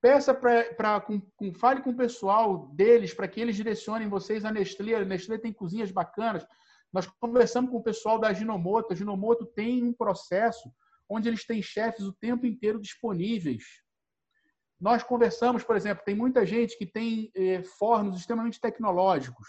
Peça 0.00 0.34
para 0.34 1.00
com, 1.02 1.20
com, 1.36 1.54
fale 1.54 1.80
com 1.80 1.90
o 1.90 1.96
pessoal 1.96 2.66
deles 2.74 3.14
para 3.14 3.28
que 3.28 3.40
eles 3.40 3.54
direcionem 3.54 4.08
vocês 4.08 4.44
a 4.44 4.50
Nestlé. 4.50 4.96
A 4.96 5.04
Nestlé 5.04 5.38
tem 5.38 5.52
cozinhas 5.52 5.92
bacanas. 5.92 6.44
Nós 6.92 7.06
conversamos 7.20 7.70
com 7.70 7.76
o 7.76 7.82
pessoal 7.82 8.18
da 8.18 8.32
Ginomoto. 8.32 8.92
A 8.92 8.96
Ginomoto 8.96 9.46
tem 9.46 9.84
um 9.84 9.92
processo 9.92 10.68
onde 11.08 11.28
eles 11.28 11.46
têm 11.46 11.62
chefes 11.62 12.04
o 12.04 12.12
tempo 12.12 12.44
inteiro 12.44 12.80
disponíveis. 12.80 13.62
Nós 14.82 15.04
conversamos, 15.04 15.62
por 15.62 15.76
exemplo, 15.76 16.02
tem 16.04 16.16
muita 16.16 16.44
gente 16.44 16.76
que 16.76 16.84
tem 16.84 17.30
eh, 17.36 17.62
fornos 17.62 18.18
extremamente 18.18 18.60
tecnológicos. 18.60 19.46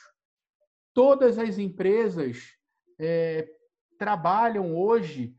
Todas 0.93 1.39
as 1.39 1.57
empresas 1.57 2.37
eh, 2.99 3.49
trabalham 3.97 4.77
hoje 4.77 5.35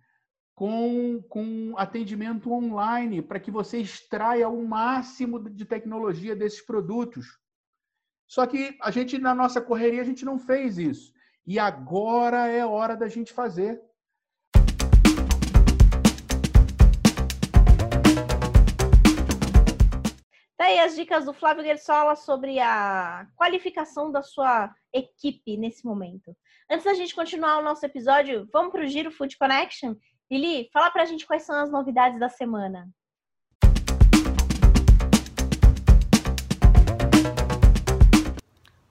com, 0.53 1.23
com 1.29 1.75
atendimento 1.77 2.53
online 2.53 3.23
para 3.23 3.39
que 3.39 3.53
você 3.53 3.79
extraia 3.79 4.49
o 4.49 4.67
máximo 4.67 5.39
de 5.49 5.65
tecnologia 5.65 6.35
desses 6.35 6.61
produtos. 6.61 7.39
Só 8.27 8.49
que 8.49 8.77
a 8.83 8.91
gente, 8.91 9.17
na 9.17 9.33
nossa 9.33 9.61
correria, 9.61 10.03
a 10.03 10.05
gente 10.05 10.25
não 10.25 10.41
fez 10.41 10.77
isso. 10.77 11.13
E 11.47 11.57
agora 11.57 12.49
é 12.49 12.67
hora 12.67 12.97
da 12.97 13.07
gente 13.07 13.33
fazer. 13.33 13.81
Daí 20.65 20.81
as 20.81 20.97
dicas 20.97 21.27
do 21.27 21.35
Flávio 21.35 21.63
Gersola 21.63 22.17
sobre 22.17 22.59
a 22.59 23.27
qualificação 23.37 24.11
da 24.11 24.23
sua 24.23 24.75
equipe 24.95 25.59
nesse 25.59 25.85
momento. 25.85 26.35
Antes 26.71 26.87
da 26.87 26.95
gente 26.95 27.15
continuar 27.15 27.59
o 27.59 27.63
nosso 27.63 27.85
episódio, 27.85 28.49
vamos 28.51 28.73
para 28.73 28.83
o 28.83 28.87
Giro 28.87 29.11
Food 29.11 29.37
Connection? 29.37 29.95
Lili, 30.31 30.71
fala 30.73 30.91
para 30.91 31.03
a 31.03 31.05
gente 31.05 31.27
quais 31.27 31.43
são 31.43 31.55
as 31.55 31.71
novidades 31.71 32.19
da 32.19 32.31
semana. 32.31 32.89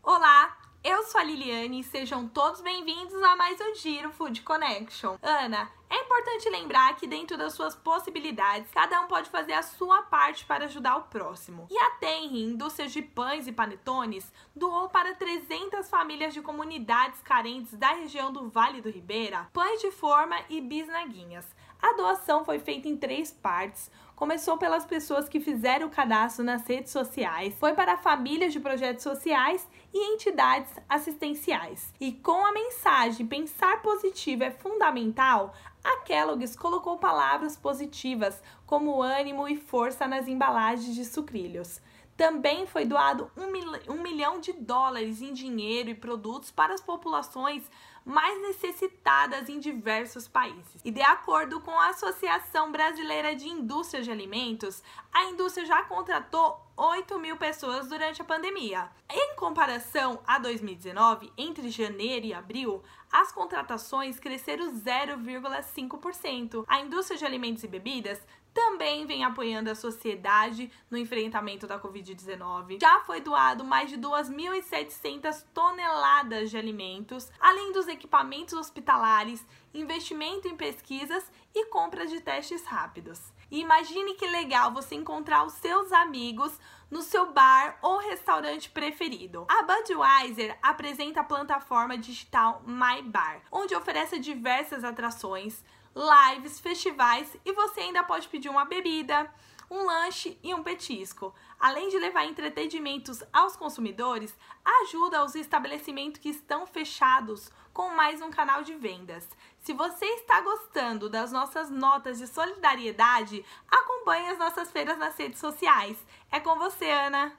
Olá, 0.04 0.56
eu 0.84 1.02
sou 1.06 1.22
a 1.22 1.24
Liliane 1.24 1.80
e 1.80 1.84
sejam 1.84 2.28
todos 2.30 2.62
bem-vindos 2.62 3.16
a 3.16 3.36
mais 3.36 3.60
um 3.60 3.74
Giro 3.74 4.12
Food 4.12 4.44
Connection. 4.44 5.18
Ana, 5.24 5.72
importante 6.14 6.48
lembrar 6.48 6.96
que 6.96 7.08
dentro 7.08 7.36
das 7.36 7.54
suas 7.54 7.76
possibilidades, 7.76 8.70
cada 8.72 9.02
um 9.02 9.08
pode 9.08 9.32
fazer 9.32 9.54
a 9.54 9.64
sua 9.64 10.04
parte 10.04 10.46
para 10.46 10.66
ajudar 10.66 10.98
o 10.98 11.04
próximo. 11.04 11.66
E 11.72 11.78
a 11.78 11.90
Tenri, 12.00 12.44
indústria 12.44 12.88
de 12.88 13.02
pães 13.02 13.48
e 13.48 13.52
panetones, 13.52 14.32
doou 14.56 14.90
para 14.90 15.16
300 15.16 15.90
famílias 15.90 16.34
de 16.34 16.42
comunidades 16.42 17.20
carentes 17.22 17.74
da 17.74 17.94
região 17.94 18.32
do 18.32 18.48
Vale 18.48 18.80
do 18.80 18.92
Ribeira 18.92 19.50
pães 19.52 19.82
de 19.82 19.90
forma 19.90 20.36
e 20.50 20.62
bisnaguinhas. 20.62 21.46
A 21.82 21.94
doação 21.94 22.46
foi 22.46 22.60
feita 22.60 22.88
em 22.88 22.96
três 22.96 23.32
partes. 23.32 23.92
Começou 24.16 24.58
pelas 24.58 24.86
pessoas 24.86 25.28
que 25.28 25.42
fizeram 25.42 25.88
o 25.88 25.90
cadastro 25.90 26.46
nas 26.46 26.66
redes 26.66 26.92
sociais, 26.92 27.54
foi 27.60 27.74
para 27.74 27.98
famílias 27.98 28.54
de 28.54 28.60
projetos 28.60 29.04
sociais 29.04 29.68
e 29.94 30.14
entidades 30.14 30.72
assistenciais. 30.88 31.94
E 32.00 32.14
com 32.14 32.46
a 32.46 32.54
mensagem 32.54 33.28
pensar 33.28 33.82
positivo 33.82 34.44
é 34.44 34.52
fundamental, 34.52 35.54
a 35.84 35.98
Kellogg's 35.98 36.56
colocou 36.56 36.98
palavras 36.98 37.58
positivas 37.58 38.42
como 38.66 39.02
ânimo 39.02 39.48
e 39.48 39.58
força 39.58 40.08
nas 40.08 40.28
embalagens 40.28 40.96
de 40.96 41.04
sucrilhos. 41.04 41.82
Também 42.16 42.68
foi 42.68 42.86
doado 42.86 43.30
um, 43.36 43.52
mil, 43.52 43.72
um 43.90 44.02
milhão 44.02 44.40
de 44.40 44.54
dólares 44.54 45.22
em 45.22 45.34
dinheiro 45.34 45.90
e 45.90 45.96
produtos 45.96 46.52
para 46.52 46.74
as 46.74 46.82
populações 46.82 47.70
mais 48.06 48.40
necessitadas 48.42 49.50
em 49.50 49.60
diversos 49.60 50.28
países. 50.28 50.82
E 50.84 50.92
de 50.92 51.02
acordo 51.02 51.62
com 51.62 51.72
a 51.72 51.90
Associação 51.90 52.72
Brasileira 52.72 53.36
de 53.36 53.48
Indústria 53.48 54.04
de 54.04 54.12
Alimentos, 54.12 54.84
a 55.12 55.26
indústria 55.26 55.66
já 55.66 55.84
contratou 55.84 56.60
8 56.76 57.18
mil 57.20 57.38
pessoas 57.38 57.88
durante 57.88 58.22
a 58.22 58.26
pandemia. 58.26 58.90
Em 59.10 59.36
comparação 59.36 60.20
a 60.28 60.38
2019, 60.38 61.32
entre 61.38 61.70
janeiro 61.70 62.26
e 62.26 62.34
abril, 62.34 62.84
as 63.14 63.32
contratações 63.32 64.20
cresceram 64.20 64.74
0,5%. 64.74 66.66
A 66.68 66.82
indústria 66.82 67.16
de 67.16 67.24
alimentos 67.24 67.64
e 67.64 67.68
bebidas 67.68 68.20
também 68.52 69.06
vem 69.06 69.24
apoiando 69.24 69.70
a 69.70 69.76
sociedade 69.76 70.72
no 70.90 70.98
enfrentamento 70.98 71.68
da 71.68 71.80
Covid-19. 71.80 72.80
Já 72.82 73.02
foi 73.02 73.22
doado 73.22 73.64
mais 73.64 73.90
de 73.90 73.98
2.700 73.98 75.46
toneladas 75.54 76.50
de 76.50 76.58
alimentos, 76.58 77.32
além 77.40 77.72
dos 77.72 77.88
equipamentos 77.88 78.54
hospitalares, 78.54 79.46
investimento 79.74 80.48
em 80.48 80.56
pesquisas 80.56 81.32
e 81.54 81.66
compras 81.68 82.10
de 82.10 82.20
testes 82.20 82.66
rápidos. 82.66 83.32
E 83.54 83.60
imagine 83.60 84.16
que 84.16 84.26
legal 84.26 84.74
você 84.74 84.96
encontrar 84.96 85.46
os 85.46 85.54
seus 85.54 85.92
amigos 85.92 86.60
no 86.90 87.04
seu 87.04 87.32
bar 87.32 87.78
ou 87.84 88.00
restaurante 88.00 88.68
preferido. 88.68 89.46
A 89.48 89.62
Budweiser 89.62 90.58
apresenta 90.60 91.20
a 91.20 91.24
plataforma 91.24 91.96
digital 91.96 92.64
My 92.66 93.04
Bar, 93.04 93.44
onde 93.52 93.76
oferece 93.76 94.18
diversas 94.18 94.84
atrações, 94.84 95.64
lives, 95.96 96.60
festivais 96.60 97.38
e 97.46 97.54
você 97.54 97.82
ainda 97.82 98.04
pode 98.04 98.28
pedir 98.28 98.50
uma 98.50 98.66
bebida, 98.66 99.32
um 99.70 99.86
lanche 99.86 100.36
e 100.42 100.52
um 100.52 100.64
petisco. 100.64 101.32
Além 101.60 101.90
de 101.90 102.00
levar 102.00 102.26
entretenimentos 102.26 103.24
aos 103.32 103.56
consumidores, 103.56 104.36
ajuda 104.82 105.24
os 105.24 105.36
estabelecimentos 105.36 106.20
que 106.20 106.30
estão 106.30 106.66
fechados 106.66 107.52
com 107.74 107.90
mais 107.90 108.22
um 108.22 108.30
canal 108.30 108.62
de 108.62 108.76
vendas. 108.76 109.28
Se 109.58 109.74
você 109.74 110.06
está 110.06 110.42
gostando 110.42 111.10
das 111.10 111.32
nossas 111.32 111.72
notas 111.72 112.20
de 112.20 112.28
solidariedade, 112.28 113.44
acompanhe 113.68 114.30
as 114.30 114.38
nossas 114.38 114.72
feiras 114.72 114.98
nas 115.00 115.18
redes 115.18 115.40
sociais. 115.40 115.98
É 116.32 116.40
com 116.40 116.56
você, 116.60 116.86
Ana! 116.86 117.34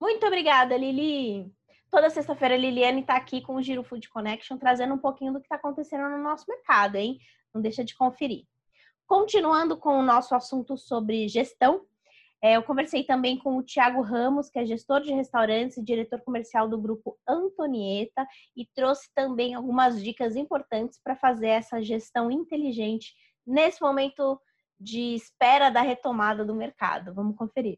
Muito 0.00 0.26
obrigada, 0.26 0.76
Lili! 0.76 1.52
Toda 1.90 2.10
sexta-feira 2.10 2.54
a 2.54 2.58
Liliane 2.58 3.00
está 3.00 3.16
aqui 3.16 3.40
com 3.40 3.56
o 3.56 3.62
Giro 3.62 3.82
Food 3.82 4.08
Connection, 4.08 4.58
trazendo 4.58 4.94
um 4.94 4.98
pouquinho 4.98 5.32
do 5.32 5.40
que 5.40 5.46
está 5.46 5.56
acontecendo 5.56 6.08
no 6.08 6.18
nosso 6.18 6.44
mercado, 6.48 6.96
hein? 6.96 7.18
Não 7.52 7.60
deixa 7.60 7.84
de 7.84 7.94
conferir. 7.94 8.44
Continuando 9.06 9.76
com 9.76 9.98
o 9.98 10.02
nosso 10.02 10.34
assunto 10.34 10.76
sobre 10.76 11.28
gestão, 11.28 11.86
é, 12.40 12.56
eu 12.56 12.62
conversei 12.62 13.02
também 13.02 13.36
com 13.36 13.56
o 13.56 13.64
Tiago 13.64 14.00
Ramos, 14.00 14.48
que 14.48 14.60
é 14.60 14.64
gestor 14.64 15.00
de 15.00 15.12
restaurantes 15.12 15.76
e 15.76 15.82
diretor 15.82 16.20
comercial 16.20 16.68
do 16.68 16.78
grupo 16.80 17.18
Antonieta, 17.28 18.24
e 18.56 18.64
trouxe 18.76 19.12
também 19.12 19.54
algumas 19.54 20.00
dicas 20.00 20.36
importantes 20.36 21.00
para 21.02 21.16
fazer 21.16 21.48
essa 21.48 21.82
gestão 21.82 22.30
inteligente 22.30 23.12
nesse 23.44 23.82
momento 23.82 24.40
de 24.78 25.16
espera 25.16 25.68
da 25.68 25.82
retomada 25.82 26.44
do 26.44 26.54
mercado. 26.54 27.12
Vamos 27.12 27.36
conferir. 27.36 27.76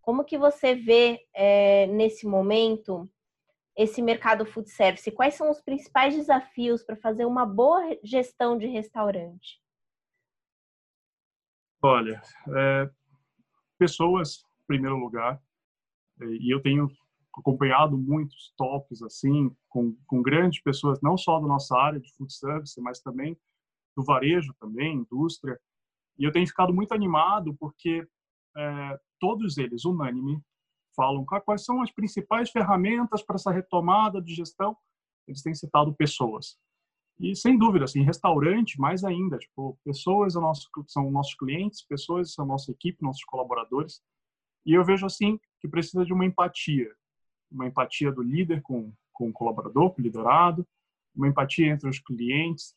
Como 0.00 0.24
que 0.24 0.38
você 0.38 0.74
vê 0.74 1.20
é, 1.34 1.86
nesse 1.88 2.26
momento 2.26 3.06
esse 3.76 4.02
mercado 4.02 4.44
food 4.44 4.70
service? 4.70 5.10
Quais 5.10 5.34
são 5.34 5.50
os 5.50 5.60
principais 5.60 6.14
desafios 6.14 6.82
para 6.82 6.96
fazer 6.96 7.24
uma 7.24 7.46
boa 7.46 7.96
gestão 8.02 8.56
de 8.56 8.66
restaurante? 8.66 9.60
Olha, 11.82 12.22
é, 12.56 12.90
pessoas, 13.78 14.44
em 14.62 14.66
primeiro 14.66 14.96
lugar, 14.96 15.42
é, 16.20 16.26
e 16.26 16.54
eu 16.54 16.62
tenho 16.62 16.88
acompanhado 17.36 17.96
muitos 17.96 18.52
tops 18.56 19.02
assim, 19.02 19.54
com, 19.68 19.96
com 20.06 20.22
grandes 20.22 20.62
pessoas, 20.62 21.00
não 21.00 21.16
só 21.16 21.40
da 21.40 21.46
nossa 21.46 21.76
área 21.76 21.98
de 21.98 22.12
food 22.14 22.32
service, 22.32 22.80
mas 22.80 23.00
também 23.00 23.36
do 23.96 24.04
varejo 24.04 24.54
também, 24.60 24.96
indústria, 24.96 25.58
e 26.18 26.24
eu 26.24 26.32
tenho 26.32 26.46
ficado 26.46 26.72
muito 26.72 26.92
animado 26.92 27.54
porque 27.58 28.06
é, 28.56 29.00
todos 29.18 29.58
eles, 29.58 29.84
unânime, 29.84 30.40
falam 30.94 31.24
quais 31.24 31.64
são 31.64 31.82
as 31.82 31.90
principais 31.90 32.50
ferramentas 32.50 33.22
para 33.22 33.36
essa 33.36 33.50
retomada 33.50 34.20
de 34.20 34.34
gestão. 34.34 34.76
Eles 35.26 35.42
têm 35.42 35.54
citado 35.54 35.94
pessoas. 35.94 36.58
E 37.18 37.36
sem 37.36 37.56
dúvida, 37.56 37.84
assim, 37.84 38.02
restaurante, 38.02 38.80
mais 38.80 39.04
ainda, 39.04 39.38
tipo, 39.38 39.78
pessoas 39.84 40.32
são 40.32 40.42
nossos, 40.42 40.68
são 40.88 41.10
nossos 41.10 41.34
clientes, 41.34 41.82
pessoas 41.82 42.32
são 42.32 42.44
nossa 42.44 42.70
equipe, 42.70 43.02
nossos 43.02 43.24
colaboradores. 43.24 44.02
E 44.66 44.74
eu 44.74 44.84
vejo 44.84 45.06
assim 45.06 45.38
que 45.60 45.68
precisa 45.68 46.04
de 46.04 46.12
uma 46.12 46.24
empatia, 46.24 46.92
uma 47.50 47.66
empatia 47.66 48.10
do 48.10 48.22
líder 48.22 48.60
com, 48.62 48.92
com 49.12 49.28
o 49.28 49.32
colaborador, 49.32 49.90
com 49.90 50.00
o 50.00 50.04
liderado, 50.04 50.66
uma 51.14 51.28
empatia 51.28 51.68
entre 51.68 51.88
os 51.88 51.98
clientes, 51.98 52.74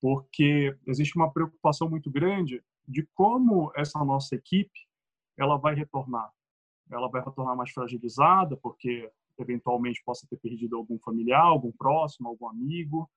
porque 0.00 0.76
existe 0.86 1.16
uma 1.16 1.30
preocupação 1.30 1.88
muito 1.88 2.10
grande 2.10 2.62
de 2.86 3.06
como 3.14 3.72
essa 3.76 4.02
nossa 4.04 4.34
equipe 4.34 4.88
ela 5.36 5.56
vai 5.56 5.74
retornar. 5.74 6.32
Ela 6.92 7.08
vai 7.08 7.22
retornar 7.22 7.56
mais 7.56 7.70
fragilizada, 7.70 8.56
porque 8.56 9.10
eventualmente 9.38 10.02
possa 10.04 10.26
ter 10.28 10.36
perdido 10.36 10.76
algum 10.76 10.98
familiar, 10.98 11.42
algum 11.42 11.72
próximo, 11.72 12.28
algum 12.28 12.48
amigo, 12.48 13.10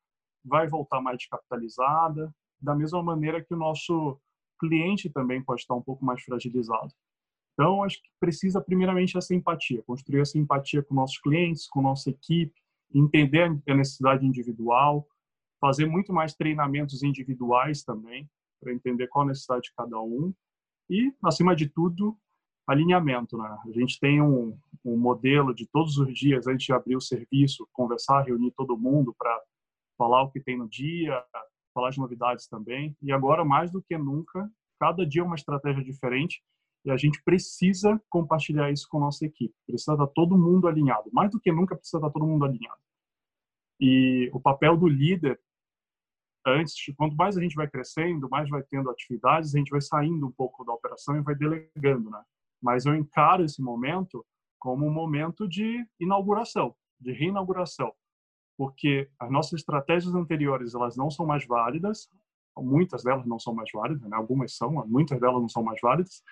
vai 0.43 0.67
voltar 0.67 1.01
mais 1.01 1.17
descapitalizada, 1.17 2.33
da 2.61 2.75
mesma 2.75 3.03
maneira 3.03 3.43
que 3.43 3.53
o 3.53 3.57
nosso 3.57 4.19
cliente 4.59 5.09
também 5.09 5.43
pode 5.43 5.61
estar 5.61 5.75
um 5.75 5.81
pouco 5.81 6.05
mais 6.05 6.23
fragilizado. 6.23 6.93
Então, 7.53 7.83
acho 7.83 8.01
que 8.01 8.09
precisa 8.19 8.61
primeiramente 8.61 9.17
essa 9.17 9.33
empatia, 9.33 9.81
construir 9.83 10.21
essa 10.21 10.37
empatia 10.37 10.83
com 10.83 10.93
nossos 10.93 11.19
clientes, 11.19 11.67
com 11.67 11.81
nossa 11.81 12.09
equipe, 12.09 12.53
entender 12.93 13.43
a 13.67 13.75
necessidade 13.75 14.25
individual, 14.25 15.07
fazer 15.59 15.85
muito 15.85 16.13
mais 16.13 16.33
treinamentos 16.33 17.01
individuais 17.01 17.83
também, 17.83 18.29
para 18.61 18.73
entender 18.73 19.07
qual 19.07 19.23
a 19.25 19.29
necessidade 19.29 19.63
de 19.63 19.73
cada 19.75 19.99
um 20.01 20.33
e, 20.89 21.13
acima 21.23 21.55
de 21.55 21.67
tudo, 21.67 22.17
alinhamento. 22.67 23.37
Né? 23.37 23.57
A 23.67 23.71
gente 23.71 23.99
tem 23.99 24.21
um, 24.21 24.57
um 24.83 24.97
modelo 24.97 25.53
de 25.53 25.67
todos 25.67 25.97
os 25.97 26.13
dias, 26.13 26.47
antes 26.47 26.65
de 26.65 26.73
abrir 26.73 26.95
o 26.95 27.01
serviço, 27.01 27.67
conversar, 27.73 28.23
reunir 28.23 28.51
todo 28.51 28.77
mundo 28.77 29.15
para 29.17 29.39
falar 29.97 30.23
o 30.23 30.31
que 30.31 30.39
tem 30.39 30.57
no 30.57 30.67
dia, 30.67 31.23
falar 31.73 31.89
de 31.89 31.99
novidades 31.99 32.47
também. 32.47 32.95
E 33.01 33.11
agora, 33.11 33.43
mais 33.43 33.71
do 33.71 33.81
que 33.81 33.97
nunca, 33.97 34.49
cada 34.79 35.05
dia 35.05 35.21
é 35.21 35.25
uma 35.25 35.35
estratégia 35.35 35.83
diferente 35.83 36.41
e 36.85 36.91
a 36.91 36.97
gente 36.97 37.21
precisa 37.23 37.99
compartilhar 38.09 38.71
isso 38.71 38.87
com 38.87 38.97
a 38.97 39.01
nossa 39.01 39.25
equipe. 39.25 39.53
Precisa 39.65 39.93
estar 39.93 40.07
todo 40.07 40.37
mundo 40.37 40.67
alinhado. 40.67 41.09
Mais 41.11 41.31
do 41.31 41.39
que 41.39 41.51
nunca, 41.51 41.75
precisa 41.75 41.97
estar 41.97 42.11
todo 42.11 42.27
mundo 42.27 42.45
alinhado. 42.45 42.79
E 43.79 44.29
o 44.31 44.39
papel 44.39 44.77
do 44.77 44.87
líder, 44.87 45.39
antes, 46.45 46.75
quanto 46.95 47.15
mais 47.15 47.37
a 47.37 47.41
gente 47.41 47.55
vai 47.55 47.67
crescendo, 47.67 48.29
mais 48.29 48.47
vai 48.49 48.61
tendo 48.63 48.89
atividades, 48.89 49.53
a 49.53 49.57
gente 49.57 49.71
vai 49.71 49.81
saindo 49.81 50.27
um 50.27 50.31
pouco 50.31 50.63
da 50.63 50.73
operação 50.73 51.17
e 51.17 51.21
vai 51.21 51.35
delegando, 51.35 52.09
né? 52.09 52.23
Mas 52.65 52.87
eu 52.87 52.95
encaro 52.95 53.45
esse 53.45 53.61
momento 53.61 54.25
como 54.57 54.87
um 54.87 54.91
momento 54.91 55.47
de 55.47 55.85
inauguração, 55.99 56.75
de 56.99 57.11
reinauguração, 57.11 57.93
porque 58.57 59.07
as 59.19 59.29
nossas 59.29 59.59
estratégias 59.59 60.15
anteriores 60.15 60.73
elas 60.73 60.97
não 60.97 61.11
são 61.11 61.27
mais 61.27 61.45
válidas, 61.45 62.09
muitas 62.57 63.03
delas 63.03 63.27
não 63.27 63.37
são 63.37 63.53
mais 63.53 63.69
válidas, 63.71 64.09
né? 64.09 64.17
algumas 64.17 64.57
são, 64.57 64.71
muitas 64.87 65.19
delas 65.19 65.39
não 65.39 65.47
são 65.47 65.61
mais 65.61 65.79
válidas, 65.79 66.23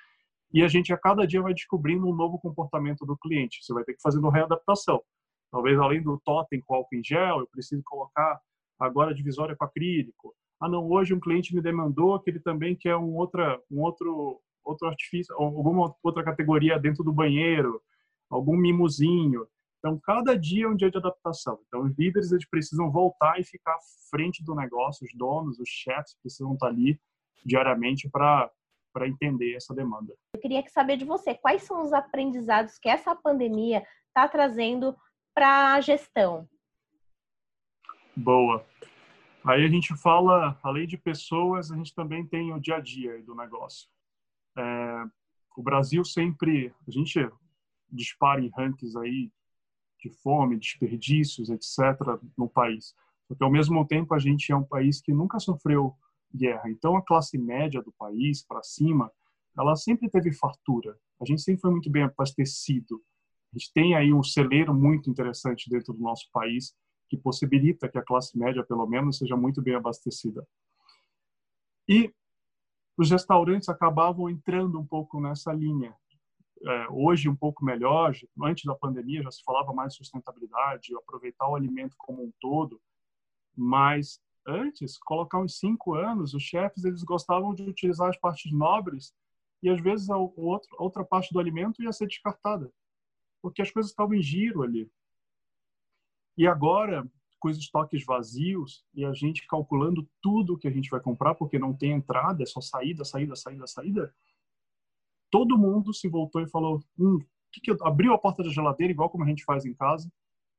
e 0.52 0.64
a 0.64 0.68
gente 0.68 0.92
a 0.92 0.98
cada 0.98 1.28
dia 1.28 1.40
vai 1.40 1.54
descobrindo 1.54 2.08
um 2.08 2.16
novo 2.16 2.40
comportamento 2.40 3.06
do 3.06 3.16
cliente. 3.16 3.64
Você 3.64 3.72
vai 3.72 3.84
ter 3.84 3.94
que 3.94 4.02
fazer 4.02 4.18
uma 4.18 4.32
readaptação. 4.32 5.04
Talvez 5.52 5.78
além 5.78 6.02
do 6.02 6.20
totem 6.24 6.62
com 6.62 6.74
álcool 6.74 6.96
em 6.96 7.04
gel, 7.04 7.42
eu 7.42 7.48
preciso 7.48 7.84
colocar 7.86 8.40
agora 8.80 9.12
a 9.12 9.14
divisória 9.14 9.56
com 9.56 9.66
acrílico. 9.66 10.34
Ah, 10.60 10.68
não, 10.68 10.90
hoje 10.90 11.14
um 11.14 11.20
cliente 11.20 11.54
me 11.54 11.62
demandou 11.62 12.20
que 12.20 12.32
ele 12.32 12.40
também 12.40 12.76
quer 12.76 12.96
um 12.96 13.16
outra, 13.16 13.62
um 13.70 13.82
outro, 13.82 14.42
outro 14.64 14.88
artifício, 14.88 15.36
alguma 15.36 15.96
outra 16.04 16.24
categoria 16.24 16.80
dentro 16.80 17.04
do 17.04 17.14
banheiro, 17.14 17.82
algum 18.30 18.56
mimozinho. 18.56 19.48
Então, 19.80 20.00
cada 20.00 20.38
dia 20.38 20.66
é 20.66 20.68
um 20.68 20.76
dia 20.76 20.90
de 20.90 20.98
adaptação. 20.98 21.60
Então, 21.68 21.84
os 21.84 21.98
líderes 21.98 22.32
eles 22.32 22.48
precisam 22.48 22.90
voltar 22.90 23.40
e 23.40 23.44
ficar 23.44 23.74
à 23.74 23.80
frente 24.10 24.44
do 24.44 24.56
negócio, 24.56 25.06
os 25.06 25.14
donos, 25.14 25.60
os 25.60 25.68
chefs 25.68 26.16
precisam 26.22 26.54
estar 26.54 26.68
ali 26.68 27.00
diariamente 27.46 28.10
para 28.10 28.50
para 28.94 29.08
entender 29.08 29.56
essa 29.56 29.74
demanda. 29.74 30.14
Eu 30.36 30.40
queria 30.40 30.64
saber 30.70 30.98
de 30.98 31.04
você, 31.04 31.34
quais 31.34 31.64
são 31.64 31.84
os 31.84 31.92
aprendizados 31.92 32.78
que 32.78 32.88
essa 32.88 33.16
pandemia 33.16 33.84
está 34.08 34.28
trazendo 34.28 34.96
para 35.34 35.74
a 35.74 35.82
gestão? 35.82 36.48
Boa. 38.16 38.64
Aí 39.44 39.66
a 39.66 39.68
gente 39.68 39.98
fala, 39.98 40.58
além 40.62 40.86
de 40.86 40.98
pessoas, 40.98 41.72
a 41.72 41.76
gente 41.76 41.94
também 41.94 42.26
tem 42.26 42.54
o 42.54 42.60
dia 42.60 42.76
a 42.76 42.80
dia 42.80 43.22
do 43.24 43.36
negócio. 43.36 43.90
É, 44.58 45.06
o 45.56 45.62
Brasil 45.62 46.04
sempre, 46.04 46.74
a 46.88 46.92
gente 46.92 47.20
dispara 47.92 48.42
em 48.42 48.50
rankings 48.50 48.96
aí 48.98 49.32
de 50.00 50.10
fome, 50.10 50.58
desperdícios, 50.58 51.50
etc., 51.50 52.20
no 52.38 52.50
país. 52.50 52.94
Porque 53.28 53.44
ao 53.44 53.52
mesmo 53.52 53.86
tempo 53.88 54.14
a 54.14 54.20
gente 54.20 54.52
é 54.52 54.56
um 54.56 54.64
país 54.64 55.02
que 55.02 55.14
nunca 55.14 55.40
sofreu 55.40 55.96
guerra. 56.34 56.70
Então 56.70 56.98
a 56.98 57.02
classe 57.02 57.38
média 57.38 57.82
do 57.82 57.92
país 57.94 58.44
para 58.44 58.62
cima, 58.64 59.12
ela 59.58 59.76
sempre 59.76 60.10
teve 60.10 60.34
fartura. 60.34 60.98
A 61.22 61.26
gente 61.26 61.42
sempre 61.42 61.62
foi 61.62 61.72
muito 61.72 61.90
bem 61.90 62.04
abastecido. 62.04 63.02
A 63.54 63.58
gente 63.58 63.72
tem 63.72 63.96
aí 63.96 64.12
um 64.12 64.24
celeiro 64.24 64.74
muito 64.74 65.10
interessante 65.10 65.70
dentro 65.70 65.94
do 65.94 66.02
nosso 66.02 66.30
país 66.32 66.76
que 67.08 67.16
possibilita 67.16 67.88
que 67.88 67.98
a 67.98 68.04
classe 68.04 68.38
média, 68.38 68.64
pelo 68.64 68.88
menos, 68.88 69.20
seja 69.20 69.38
muito 69.38 69.62
bem 69.62 69.76
abastecida. 69.76 70.46
E 71.88 72.12
os 72.98 73.10
restaurantes 73.10 73.70
acabavam 73.70 74.30
entrando 74.30 74.80
um 74.80 74.86
pouco 74.86 75.20
nessa 75.20 75.52
linha. 75.52 75.96
É, 76.66 76.88
hoje, 76.90 77.28
um 77.28 77.36
pouco 77.36 77.66
melhor, 77.66 78.16
antes 78.42 78.64
da 78.64 78.76
pandemia 78.76 79.24
já 79.24 79.32
se 79.32 79.44
falava 79.44 79.74
mais 79.74 79.94
de 79.94 79.98
sustentabilidade, 79.98 80.96
aproveitar 80.96 81.48
o 81.48 81.56
alimento 81.56 81.96
como 81.98 82.24
um 82.24 82.32
todo, 82.40 82.82
mas 83.56 84.22
antes, 84.48 84.98
colocar 85.00 85.40
uns 85.40 85.58
cinco 85.58 85.96
anos, 85.96 86.34
os 86.34 86.44
chefes 86.44 86.86
eles 86.86 87.04
gostavam 87.04 87.54
de 87.54 87.64
utilizar 87.64 88.10
as 88.10 88.18
partes 88.18 88.52
nobres 88.52 89.14
e 89.62 89.70
às 89.70 89.82
vezes 89.82 90.10
a, 90.10 90.18
outra 90.18 91.04
parte 91.04 91.34
do 91.34 91.40
alimento 91.40 91.82
ia 91.82 91.92
ser 91.92 92.08
descartada 92.08 92.72
porque 93.44 93.62
as 93.62 93.70
coisas 93.70 93.92
estavam 93.92 94.16
em 94.16 94.22
giro 94.22 94.64
ali. 94.64 94.90
E 96.38 96.48
agora, 96.48 97.06
com 97.44 97.50
os 97.50 97.58
estoques 97.58 98.06
vazios 98.06 98.86
e 98.94 99.04
a 99.04 99.12
gente 99.12 99.46
calculando 99.46 100.10
tudo 100.22 100.58
que 100.58 100.66
a 100.66 100.72
gente 100.72 100.90
vai 100.90 101.02
comprar, 101.02 101.36
porque 101.36 101.60
não 101.60 101.74
tem 101.74 101.92
entrada, 101.92 102.42
é 102.42 102.46
só 102.46 102.62
saída, 102.62 103.04
saída, 103.04 103.36
saída, 103.36 103.68
saída, 103.68 104.16
todo 105.30 105.58
mundo 105.58 105.94
se 105.94 106.08
voltou 106.08 106.42
e 106.42 106.48
falou: 106.48 106.82
hum, 106.98 107.20
que 107.52 107.60
que 107.60 107.72
eu... 107.72 107.78
abriu 107.82 108.14
a 108.14 108.18
porta 108.18 108.42
da 108.42 108.50
geladeira, 108.50 108.94
igual 108.94 109.10
como 109.10 109.26
a 109.26 109.28
gente 109.28 109.44
faz 109.44 109.66
em 109.66 109.74
casa, 109.74 110.10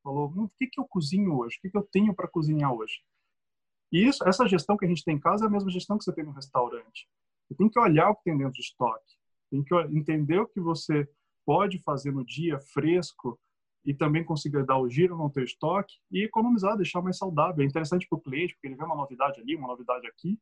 falou: 0.03 0.29
hum, 0.29 0.43
o 0.43 0.49
que, 0.59 0.67
que 0.67 0.79
eu 0.79 0.85
cozinho 0.87 1.35
hoje? 1.35 1.57
O 1.57 1.61
que, 1.61 1.71
que 1.71 1.77
eu 1.77 1.81
tenho 1.91 2.13
para 2.13 2.27
cozinhar 2.27 2.71
hoje? 2.71 3.01
E 3.91 4.05
isso, 4.05 4.23
essa 4.27 4.47
gestão 4.47 4.77
que 4.77 4.85
a 4.85 4.87
gente 4.87 5.03
tem 5.03 5.15
em 5.15 5.19
casa 5.19 5.45
é 5.45 5.47
a 5.47 5.51
mesma 5.51 5.71
gestão 5.71 5.97
que 5.97 6.03
você 6.03 6.13
tem 6.13 6.23
no 6.23 6.33
restaurante. 6.33 7.09
Você 7.47 7.55
tem 7.55 7.67
que 7.67 7.79
olhar 7.79 8.11
o 8.11 8.15
que 8.15 8.25
tem 8.25 8.37
dentro 8.37 8.53
do 8.53 8.61
estoque, 8.61 9.15
tem 9.49 9.63
que 9.63 9.73
entender 9.97 10.37
o 10.37 10.47
que 10.47 10.59
você 10.59 11.09
pode 11.43 11.79
fazer 11.79 12.11
no 12.11 12.23
dia 12.23 12.59
fresco 12.59 13.39
e 13.85 13.93
também 13.93 14.23
conseguir 14.23 14.65
dar 14.65 14.79
o 14.79 14.89
giro 14.89 15.15
no 15.15 15.29
teu 15.29 15.43
estoque 15.43 15.95
e 16.11 16.23
economizar, 16.23 16.75
deixar 16.75 17.01
mais 17.01 17.17
saudável. 17.17 17.63
É 17.63 17.67
interessante 17.67 18.07
para 18.07 18.17
o 18.17 18.21
cliente, 18.21 18.55
porque 18.55 18.67
ele 18.67 18.75
vê 18.75 18.83
uma 18.83 18.95
novidade 18.95 19.39
ali, 19.39 19.55
uma 19.55 19.67
novidade 19.67 20.07
aqui, 20.07 20.39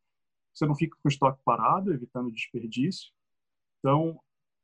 você 0.54 0.66
não 0.66 0.76
fica 0.76 0.96
com 1.02 1.08
o 1.08 1.12
estoque 1.12 1.42
parado, 1.44 1.92
evitando 1.92 2.32
desperdício. 2.32 3.12
Então, 3.80 4.20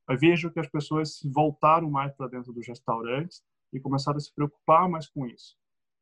eu 0.08 0.18
vejo 0.18 0.52
que 0.52 0.60
as 0.60 0.68
pessoas 0.68 1.20
voltaram 1.26 1.90
mais 1.90 2.14
para 2.14 2.28
dentro 2.28 2.54
dos 2.54 2.68
restaurantes 2.68 3.44
e 3.74 3.80
começaram 3.80 4.18
a 4.18 4.20
se 4.20 4.34
preocupar 4.34 4.88
mais 4.88 5.08
com 5.10 5.26
isso. 5.26 5.58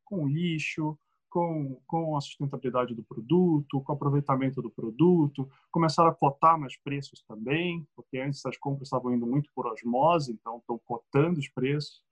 Com 0.05 0.27
lixo, 0.27 0.97
com, 1.29 1.81
com 1.85 2.17
a 2.17 2.21
sustentabilidade 2.21 2.95
do 2.95 3.03
produto, 3.03 3.81
com 3.81 3.91
o 3.91 3.95
aproveitamento 3.95 4.61
do 4.61 4.69
produto, 4.69 5.49
começaram 5.71 6.09
a 6.09 6.15
cotar 6.15 6.59
mais 6.59 6.77
preços 6.77 7.23
também, 7.23 7.87
porque 7.95 8.17
antes 8.19 8.45
as 8.45 8.57
compras 8.57 8.87
estavam 8.87 9.13
indo 9.13 9.25
muito 9.25 9.49
por 9.53 9.67
osmose, 9.67 10.31
então 10.31 10.57
estão 10.57 10.79
cotando 10.79 11.39
os 11.39 11.49
preços. 11.49 12.03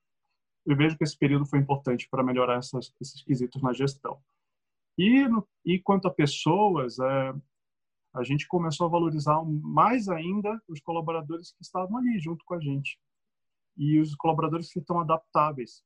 Eu 0.65 0.75
vejo 0.75 0.97
que 0.97 1.03
esse 1.03 1.17
período 1.17 1.45
foi 1.45 1.59
importante 1.59 2.07
para 2.09 2.23
melhorar 2.23 2.57
essas, 2.57 2.93
esses 2.99 3.21
quesitos 3.21 3.61
na 3.61 3.73
gestão. 3.73 4.19
E, 4.97 5.25
e 5.65 5.79
quanto 5.79 6.07
a 6.07 6.11
pessoas, 6.11 6.97
é, 6.99 7.33
a 8.13 8.23
gente 8.23 8.47
começou 8.47 8.87
a 8.87 8.89
valorizar 8.89 9.43
mais 9.43 10.07
ainda 10.07 10.61
os 10.67 10.79
colaboradores 10.79 11.51
que 11.51 11.63
estavam 11.63 11.97
ali 11.97 12.19
junto 12.19 12.43
com 12.45 12.55
a 12.55 12.59
gente 12.59 12.97
e 13.77 13.99
os 13.99 14.15
colaboradores 14.15 14.71
que 14.71 14.79
estão 14.79 14.99
adaptáveis 14.99 15.83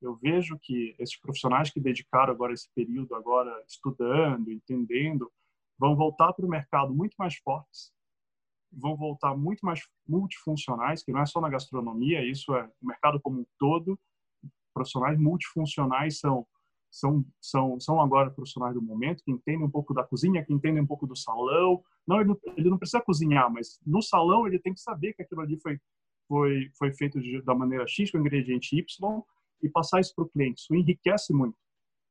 eu 0.00 0.14
vejo 0.14 0.58
que 0.58 0.94
esses 0.98 1.18
profissionais 1.18 1.70
que 1.70 1.80
dedicaram 1.80 2.32
agora 2.32 2.52
esse 2.52 2.68
período 2.74 3.14
agora 3.14 3.52
estudando, 3.66 4.50
entendendo, 4.50 5.30
vão 5.76 5.96
voltar 5.96 6.32
para 6.32 6.46
o 6.46 6.48
mercado 6.48 6.94
muito 6.94 7.14
mais 7.16 7.36
fortes, 7.36 7.92
vão 8.70 8.96
voltar 8.96 9.36
muito 9.36 9.64
mais 9.64 9.80
multifuncionais, 10.06 11.02
que 11.02 11.12
não 11.12 11.20
é 11.20 11.26
só 11.26 11.40
na 11.40 11.48
gastronomia, 11.48 12.24
isso 12.24 12.54
é 12.54 12.70
o 12.80 12.86
mercado 12.86 13.20
como 13.20 13.40
um 13.40 13.46
todo. 13.58 13.98
Profissionais 14.78 15.18
multifuncionais 15.18 16.18
são 16.20 16.46
são 16.90 17.24
são 17.40 17.80
são 17.80 18.00
agora 18.00 18.30
profissionais 18.30 18.74
do 18.74 18.80
momento 18.80 19.22
que 19.22 19.30
entendem 19.30 19.66
um 19.66 19.70
pouco 19.70 19.92
da 19.92 20.04
cozinha, 20.04 20.44
que 20.44 20.52
entendem 20.52 20.82
um 20.82 20.86
pouco 20.86 21.06
do 21.06 21.16
salão. 21.16 21.82
Não, 22.06 22.20
ele 22.20 22.28
não, 22.28 22.38
ele 22.56 22.70
não 22.70 22.78
precisa 22.78 23.02
cozinhar, 23.02 23.52
mas 23.52 23.80
no 23.84 24.00
salão 24.00 24.46
ele 24.46 24.58
tem 24.58 24.72
que 24.72 24.80
saber 24.80 25.12
que 25.14 25.22
aquilo 25.22 25.40
ali 25.40 25.58
foi 25.60 25.78
foi 26.28 26.70
foi 26.78 26.92
feito 26.92 27.20
de, 27.20 27.42
da 27.42 27.54
maneira 27.54 27.86
X 27.86 28.10
com 28.10 28.18
ingrediente 28.18 28.78
Y 28.78 29.22
e 29.62 29.68
passar 29.68 30.00
isso 30.00 30.14
para 30.14 30.24
o 30.24 30.28
cliente. 30.28 30.60
Isso 30.60 30.74
enriquece 30.74 31.32
muito. 31.32 31.56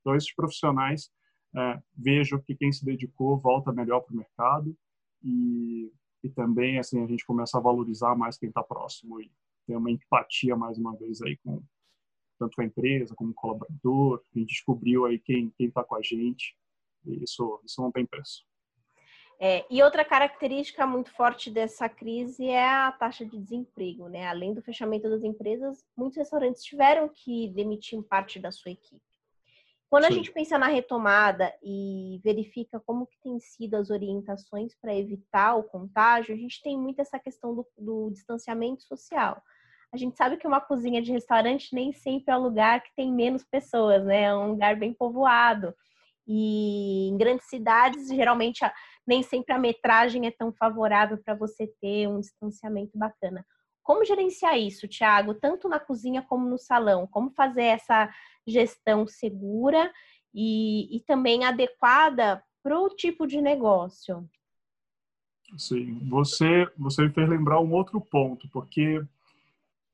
Então, 0.01 0.15
esses 0.15 0.33
profissionais, 0.35 1.09
é, 1.55 1.81
vejo 1.95 2.39
que 2.41 2.55
quem 2.55 2.71
se 2.71 2.83
dedicou 2.83 3.37
volta 3.37 3.71
melhor 3.71 4.01
para 4.01 4.13
o 4.13 4.17
mercado 4.17 4.75
e, 5.23 5.91
e 6.23 6.29
também 6.29 6.77
assim 6.77 7.01
a 7.01 7.07
gente 7.07 7.25
começa 7.25 7.57
a 7.57 7.61
valorizar 7.61 8.15
mais 8.15 8.37
quem 8.37 8.49
está 8.49 8.61
próximo 8.61 9.21
e 9.21 9.31
ter 9.65 9.75
uma 9.75 9.89
empatia 9.89 10.55
mais 10.55 10.77
uma 10.77 10.95
vez 10.95 11.21
aí 11.21 11.37
com 11.37 11.61
tanto 12.37 12.61
a 12.61 12.65
empresa 12.65 13.15
como 13.15 13.33
com 13.33 13.39
o 13.39 13.41
colaborador. 13.41 14.21
Gente 14.35 14.47
descobriu 14.47 15.05
aí 15.05 15.19
quem 15.19 15.51
quem 15.57 15.67
está 15.67 15.83
com 15.83 15.95
a 15.95 16.01
gente. 16.01 16.55
E 17.05 17.23
isso 17.23 17.59
isso 17.65 17.81
não 17.81 17.91
tem 17.91 18.05
preço. 18.05 18.45
É, 19.39 19.65
e 19.69 19.83
outra 19.83 20.03
característica 20.03 20.87
muito 20.87 21.11
forte 21.11 21.51
dessa 21.51 21.87
crise 21.87 22.47
é 22.47 22.67
a 22.67 22.91
taxa 22.91 23.23
de 23.23 23.37
desemprego, 23.37 24.07
né? 24.09 24.27
Além 24.27 24.51
do 24.53 24.63
fechamento 24.63 25.07
das 25.07 25.23
empresas, 25.23 25.85
muitos 25.95 26.17
restaurantes 26.17 26.63
tiveram 26.63 27.07
que 27.07 27.47
demitir 27.49 28.01
parte 28.01 28.39
da 28.39 28.51
sua 28.51 28.71
equipe. 28.71 29.01
Quando 29.89 30.05
Sim. 30.05 30.09
a 30.09 30.13
gente 30.13 30.31
pensa 30.33 30.57
na 30.57 30.67
retomada 30.67 31.53
e 31.63 32.19
verifica 32.23 32.79
como 32.79 33.07
que 33.07 33.17
tem 33.21 33.39
sido 33.39 33.75
as 33.75 33.89
orientações 33.89 34.75
para 34.75 34.95
evitar 34.95 35.55
o 35.55 35.63
contágio, 35.63 36.33
a 36.33 36.37
gente 36.37 36.61
tem 36.61 36.77
muito 36.77 36.99
essa 36.99 37.19
questão 37.19 37.55
do, 37.55 37.65
do 37.77 38.09
distanciamento 38.11 38.83
social. 38.83 39.41
A 39.93 39.97
gente 39.97 40.17
sabe 40.17 40.37
que 40.37 40.47
uma 40.47 40.59
cozinha 40.59 41.01
de 41.01 41.11
restaurante 41.11 41.73
nem 41.73 41.93
sempre 41.93 42.33
é 42.33 42.37
um 42.37 42.41
lugar 42.41 42.81
que 42.81 42.93
tem 42.95 43.11
menos 43.11 43.43
pessoas, 43.43 44.03
né? 44.05 44.23
É 44.23 44.35
um 44.35 44.51
lugar 44.51 44.75
bem 44.75 44.93
povoado. 44.93 45.73
E 46.27 47.07
em 47.07 47.17
grandes 47.17 47.47
cidades, 47.47 48.07
geralmente, 48.09 48.59
nem 49.05 49.23
sempre 49.23 49.53
a 49.53 49.59
metragem 49.59 50.27
é 50.27 50.31
tão 50.31 50.51
favorável 50.51 51.17
para 51.17 51.33
você 51.33 51.67
ter 51.81 52.07
um 52.07 52.19
distanciamento 52.19 52.97
bacana. 52.97 53.45
Como 53.81 54.03
gerenciar 54.03 54.59
isso, 54.59 54.85
Tiago, 54.85 55.33
tanto 55.33 55.69
na 55.69 55.79
cozinha 55.79 56.21
como 56.21 56.49
no 56.49 56.57
salão? 56.57 57.07
Como 57.07 57.31
fazer 57.31 57.63
essa 57.63 58.13
gestão 58.45 59.07
segura 59.07 59.89
e, 60.33 60.97
e 60.97 60.99
também 61.05 61.45
adequada 61.45 62.43
para 62.61 62.77
o 62.77 62.89
tipo 62.89 63.25
de 63.25 63.41
negócio? 63.41 64.29
Sim, 65.57 66.05
você, 66.09 66.69
você 66.77 67.03
me 67.03 67.13
fez 67.13 67.29
lembrar 67.29 67.61
um 67.61 67.71
outro 67.71 68.01
ponto, 68.01 68.49
porque 68.49 69.01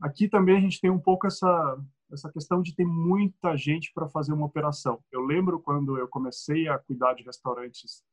aqui 0.03 0.27
também 0.27 0.57
a 0.57 0.59
gente 0.59 0.81
tem 0.81 0.91
um 0.91 0.99
pouco 0.99 1.25
essa, 1.25 1.81
essa 2.11 2.29
questão 2.29 2.61
de 2.61 2.75
ter 2.75 2.85
muita 2.85 3.55
gente 3.55 3.91
para 3.93 4.09
fazer 4.09 4.33
uma 4.33 4.45
operação. 4.45 5.01
Eu 5.11 5.21
lembro 5.21 5.61
quando 5.61 5.97
eu 5.97 6.07
comecei 6.07 6.67
a 6.67 6.77
cuidar 6.77 7.13
de 7.13 7.23
restaurantes 7.23 8.03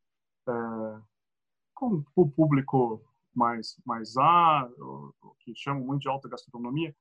é, 0.49 0.53
com 1.75 2.05
o 2.15 2.31
público 2.31 3.03
mais 3.35 3.77
mais 3.85 4.17
A, 4.17 4.71
o, 4.79 5.13
que 5.41 5.55
chamam 5.55 5.85
muito 5.85 6.03
de 6.03 6.09
alta 6.09 6.29
gastronomia, 6.29 6.95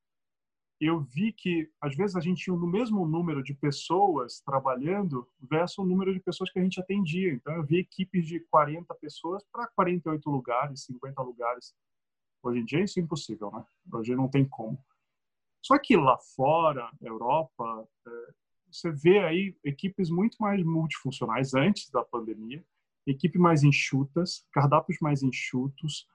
eu 0.80 1.02
vi 1.02 1.34
que 1.34 1.69
às 1.82 1.95
vezes 1.95 2.15
a 2.15 2.21
gente 2.21 2.43
tinha 2.43 2.56
no 2.56 2.67
mesmo 2.67 3.06
número 3.06 3.43
de 3.43 3.54
pessoas 3.54 4.39
trabalhando 4.41 5.28
versus 5.39 5.78
o 5.80 5.86
número 5.86 6.13
de 6.13 6.19
pessoas 6.19 6.52
que 6.52 6.60
a 6.60 6.63
gente 6.63 6.80
atendia. 6.80 7.34
Então 7.34 7.54
eu 7.54 7.63
vi 7.63 7.80
equipes 7.80 8.25
de 8.25 8.39
40 8.39 8.93
pessoas 8.95 9.43
para 9.52 9.67
48 9.67 10.30
lugares, 10.30 10.86
50 10.86 11.21
lugares. 11.21 11.75
Hoje 12.41 12.60
em 12.60 12.65
dia 12.65 12.84
isso 12.84 12.99
é 12.99 13.04
impossível, 13.04 13.52
né? 13.52 13.65
Hoje 13.93 14.15
não 14.15 14.30
tem 14.30 14.47
como. 14.47 14.84
Só 15.62 15.78
que 15.78 15.95
lá 15.95 16.17
fora, 16.36 16.89
Europa, 17.02 17.88
é, 18.08 18.34
você 18.71 18.91
vê 18.91 19.19
aí 19.19 19.58
equipes 19.63 20.10
muito 20.10 20.38
mais 20.39 20.63
multifuncionais 20.63 21.54
antes 21.54 21.89
da 21.89 22.04
pandemia, 22.04 22.63
equipe 23.06 23.38
mais 23.38 23.63
enxutas, 23.63 24.47
cardápios 24.52 24.97
mais 25.02 25.23
enxutos, 25.23 26.08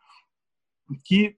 que 1.05 1.37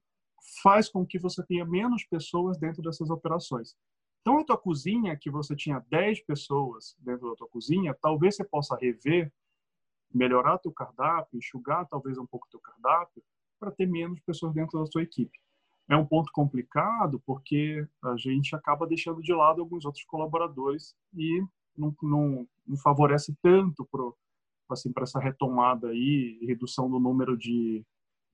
faz 0.62 0.88
com 0.88 1.04
que 1.04 1.18
você 1.18 1.44
tenha 1.44 1.64
menos 1.64 2.04
pessoas 2.04 2.58
dentro 2.58 2.82
dessas 2.82 3.10
operações. 3.10 3.76
Então, 4.20 4.38
a 4.38 4.44
tua 4.44 4.58
cozinha, 4.58 5.16
que 5.16 5.30
você 5.30 5.54
tinha 5.54 5.84
10 5.88 6.22
pessoas 6.22 6.96
dentro 6.98 7.30
da 7.30 7.36
tua 7.36 7.48
cozinha, 7.48 7.96
talvez 8.00 8.36
você 8.36 8.44
possa 8.44 8.76
rever, 8.76 9.32
melhorar 10.12 10.58
teu 10.58 10.72
cardápio, 10.72 11.38
enxugar 11.38 11.86
talvez 11.88 12.18
um 12.18 12.26
pouco 12.26 12.48
teu 12.50 12.60
cardápio, 12.60 13.22
para 13.58 13.70
ter 13.70 13.86
menos 13.86 14.20
pessoas 14.20 14.54
dentro 14.54 14.78
da 14.78 14.86
sua 14.86 15.02
equipe 15.02 15.38
é 15.88 15.96
um 15.96 16.06
ponto 16.06 16.30
complicado 16.32 17.22
porque 17.24 17.86
a 18.02 18.16
gente 18.16 18.54
acaba 18.54 18.86
deixando 18.86 19.22
de 19.22 19.32
lado 19.32 19.60
alguns 19.60 19.84
outros 19.84 20.04
colaboradores 20.04 20.94
e 21.14 21.42
não, 21.76 21.94
não, 22.02 22.48
não 22.66 22.76
favorece 22.76 23.36
tanto 23.40 23.84
para 23.86 24.02
assim, 24.70 24.92
essa 25.00 25.20
retomada 25.20 25.88
aí, 25.88 26.38
redução 26.44 26.90
do 26.90 26.98
número 26.98 27.36
de, 27.36 27.84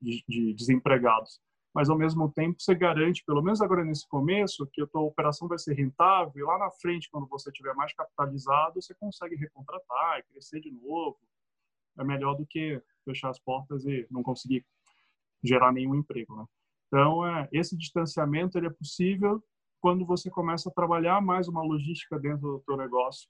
de, 0.00 0.24
de, 0.26 0.54
desempregados. 0.54 1.40
Mas, 1.74 1.88
ao 1.88 1.96
mesmo 1.96 2.30
tempo, 2.30 2.60
você 2.60 2.74
garante, 2.74 3.24
pelo 3.24 3.42
menos 3.42 3.62
agora 3.62 3.82
nesse 3.82 4.06
começo, 4.06 4.68
que 4.72 4.82
a 4.82 4.86
tua 4.86 5.00
operação 5.02 5.48
vai 5.48 5.58
ser 5.58 5.74
rentável 5.74 6.32
e 6.36 6.42
lá 6.42 6.58
na 6.58 6.70
frente, 6.70 7.10
quando 7.10 7.26
você 7.26 7.50
estiver 7.50 7.74
mais 7.74 7.94
capitalizado, 7.94 8.80
você 8.80 8.94
consegue 8.94 9.36
recontratar 9.36 10.18
e 10.18 10.22
crescer 10.24 10.60
de 10.60 10.70
novo. 10.70 11.18
É 11.98 12.04
melhor 12.04 12.34
do 12.34 12.46
que 12.46 12.80
fechar 13.04 13.30
as 13.30 13.38
portas 13.38 13.84
e 13.84 14.06
não 14.10 14.22
conseguir 14.22 14.64
gerar 15.42 15.72
nenhum 15.72 15.94
emprego, 15.94 16.36
né? 16.36 16.44
Então, 16.92 17.26
é, 17.26 17.48
esse 17.50 17.74
distanciamento 17.76 18.58
ele 18.58 18.66
é 18.66 18.70
possível 18.70 19.42
quando 19.80 20.04
você 20.04 20.30
começa 20.30 20.68
a 20.68 20.72
trabalhar 20.72 21.22
mais 21.22 21.48
uma 21.48 21.62
logística 21.62 22.18
dentro 22.18 22.42
do 22.42 22.62
teu 22.66 22.76
negócio. 22.76 23.28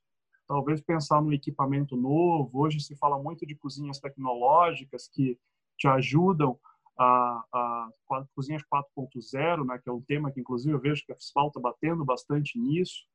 Talvez 0.48 0.80
pensar 0.80 1.22
no 1.22 1.32
equipamento 1.32 1.96
novo. 1.96 2.50
Hoje 2.60 2.80
se 2.80 2.96
fala 2.96 3.22
muito 3.22 3.46
de 3.46 3.54
cozinhas 3.54 4.00
tecnológicas 4.00 5.08
que 5.08 5.38
te 5.78 5.86
ajudam 5.86 6.58
a, 6.98 7.44
a, 7.52 7.88
a 8.10 8.24
cozinhas 8.34 8.62
4.0, 8.64 9.64
né, 9.64 9.78
que 9.78 9.88
é 9.88 9.92
um 9.92 10.02
tema 10.02 10.30
que 10.30 10.40
inclusive 10.40 10.74
eu 10.74 10.80
vejo 10.80 11.06
que 11.06 11.12
a 11.12 11.16
FISPAL 11.16 11.46
está 11.46 11.60
batendo 11.60 12.04
bastante 12.04 12.58
nisso, 12.58 13.06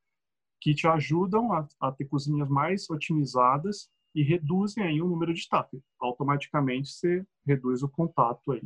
que 0.62 0.74
te 0.74 0.88
ajudam 0.88 1.52
a, 1.54 1.68
a, 1.80 1.92
ter 1.92 2.06
cozinhas 2.06 2.50
mais 2.50 2.90
otimizadas 2.90 3.90
e 4.16 4.24
reduzem 4.24 4.84
aí 4.84 5.02
o 5.02 5.08
número 5.08 5.34
de 5.34 5.42
staff. 5.42 5.70
Automaticamente 6.00 6.90
você 6.90 7.24
reduz 7.46 7.84
o 7.84 7.90
contato 7.90 8.54
aí 8.54 8.64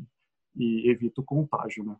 e 0.56 0.90
evita 0.90 1.22
o 1.22 1.24
contágio, 1.24 1.84
né? 1.84 1.96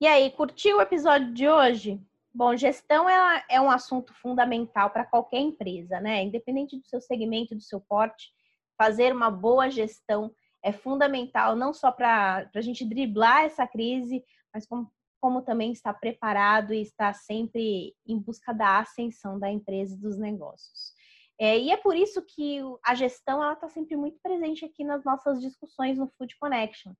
E 0.00 0.06
aí, 0.06 0.30
curtiu 0.32 0.76
o 0.76 0.82
episódio 0.82 1.32
de 1.32 1.48
hoje? 1.48 2.00
Bom, 2.32 2.56
gestão 2.56 3.08
é, 3.08 3.44
é 3.48 3.60
um 3.60 3.70
assunto 3.70 4.12
fundamental 4.12 4.90
para 4.90 5.04
qualquer 5.04 5.38
empresa, 5.38 6.00
né? 6.00 6.22
Independente 6.22 6.76
do 6.76 6.84
seu 6.86 7.00
segmento, 7.00 7.54
do 7.54 7.62
seu 7.62 7.80
porte, 7.80 8.32
fazer 8.76 9.14
uma 9.14 9.30
boa 9.30 9.70
gestão 9.70 10.34
é 10.62 10.72
fundamental, 10.72 11.54
não 11.54 11.74
só 11.74 11.92
para 11.92 12.50
a 12.54 12.60
gente 12.60 12.84
driblar 12.84 13.44
essa 13.44 13.66
crise, 13.66 14.24
mas 14.52 14.66
como, 14.66 14.90
como 15.20 15.42
também 15.42 15.72
estar 15.72 15.92
preparado 15.94 16.72
e 16.72 16.80
estar 16.80 17.14
sempre 17.14 17.94
em 18.06 18.18
busca 18.18 18.52
da 18.52 18.78
ascensão 18.78 19.38
da 19.38 19.50
empresa 19.50 19.94
e 19.94 19.98
dos 19.98 20.18
negócios. 20.18 20.93
É, 21.38 21.58
e 21.58 21.70
é 21.70 21.76
por 21.76 21.96
isso 21.96 22.22
que 22.22 22.60
a 22.84 22.94
gestão 22.94 23.42
ela 23.42 23.54
está 23.54 23.68
sempre 23.68 23.96
muito 23.96 24.18
presente 24.22 24.64
aqui 24.64 24.84
nas 24.84 25.04
nossas 25.04 25.40
discussões 25.40 25.98
no 25.98 26.08
Food 26.16 26.36
Connection. 26.38 26.92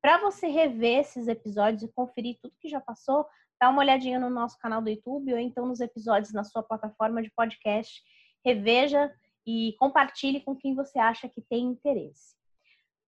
Para 0.00 0.18
você 0.18 0.46
rever 0.46 1.00
esses 1.00 1.28
episódios 1.28 1.82
e 1.82 1.92
conferir 1.92 2.38
tudo 2.40 2.54
que 2.60 2.68
já 2.68 2.80
passou, 2.80 3.26
dá 3.60 3.68
uma 3.68 3.80
olhadinha 3.82 4.18
no 4.18 4.30
nosso 4.30 4.58
canal 4.58 4.80
do 4.80 4.88
YouTube 4.88 5.32
ou 5.32 5.38
então 5.38 5.66
nos 5.66 5.80
episódios 5.80 6.32
na 6.32 6.44
sua 6.44 6.62
plataforma 6.62 7.20
de 7.20 7.30
podcast. 7.36 8.00
Reveja 8.44 9.12
e 9.46 9.74
compartilhe 9.78 10.40
com 10.40 10.56
quem 10.56 10.74
você 10.74 10.98
acha 10.98 11.28
que 11.28 11.42
tem 11.42 11.64
interesse. 11.64 12.38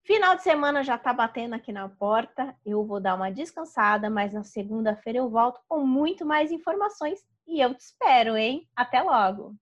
Final 0.05 0.35
de 0.35 0.43
semana 0.43 0.83
já 0.83 0.97
está 0.97 1.13
batendo 1.13 1.55
aqui 1.55 1.73
na 1.73 1.89
porta. 1.89 2.55
Eu 2.67 2.85
vou 2.85 3.01
dar 3.01 3.15
uma 3.15 3.31
descansada, 3.31 4.11
mas 4.11 4.33
na 4.33 4.43
segunda-feira 4.43 5.21
eu 5.21 5.31
volto 5.31 5.61
com 5.69 5.87
muito 5.87 6.27
mais 6.27 6.51
informações 6.51 7.21
e 7.47 7.61
eu 7.61 7.73
te 7.73 7.81
espero, 7.81 8.37
hein? 8.37 8.69
Até 8.77 9.01
logo! 9.01 9.55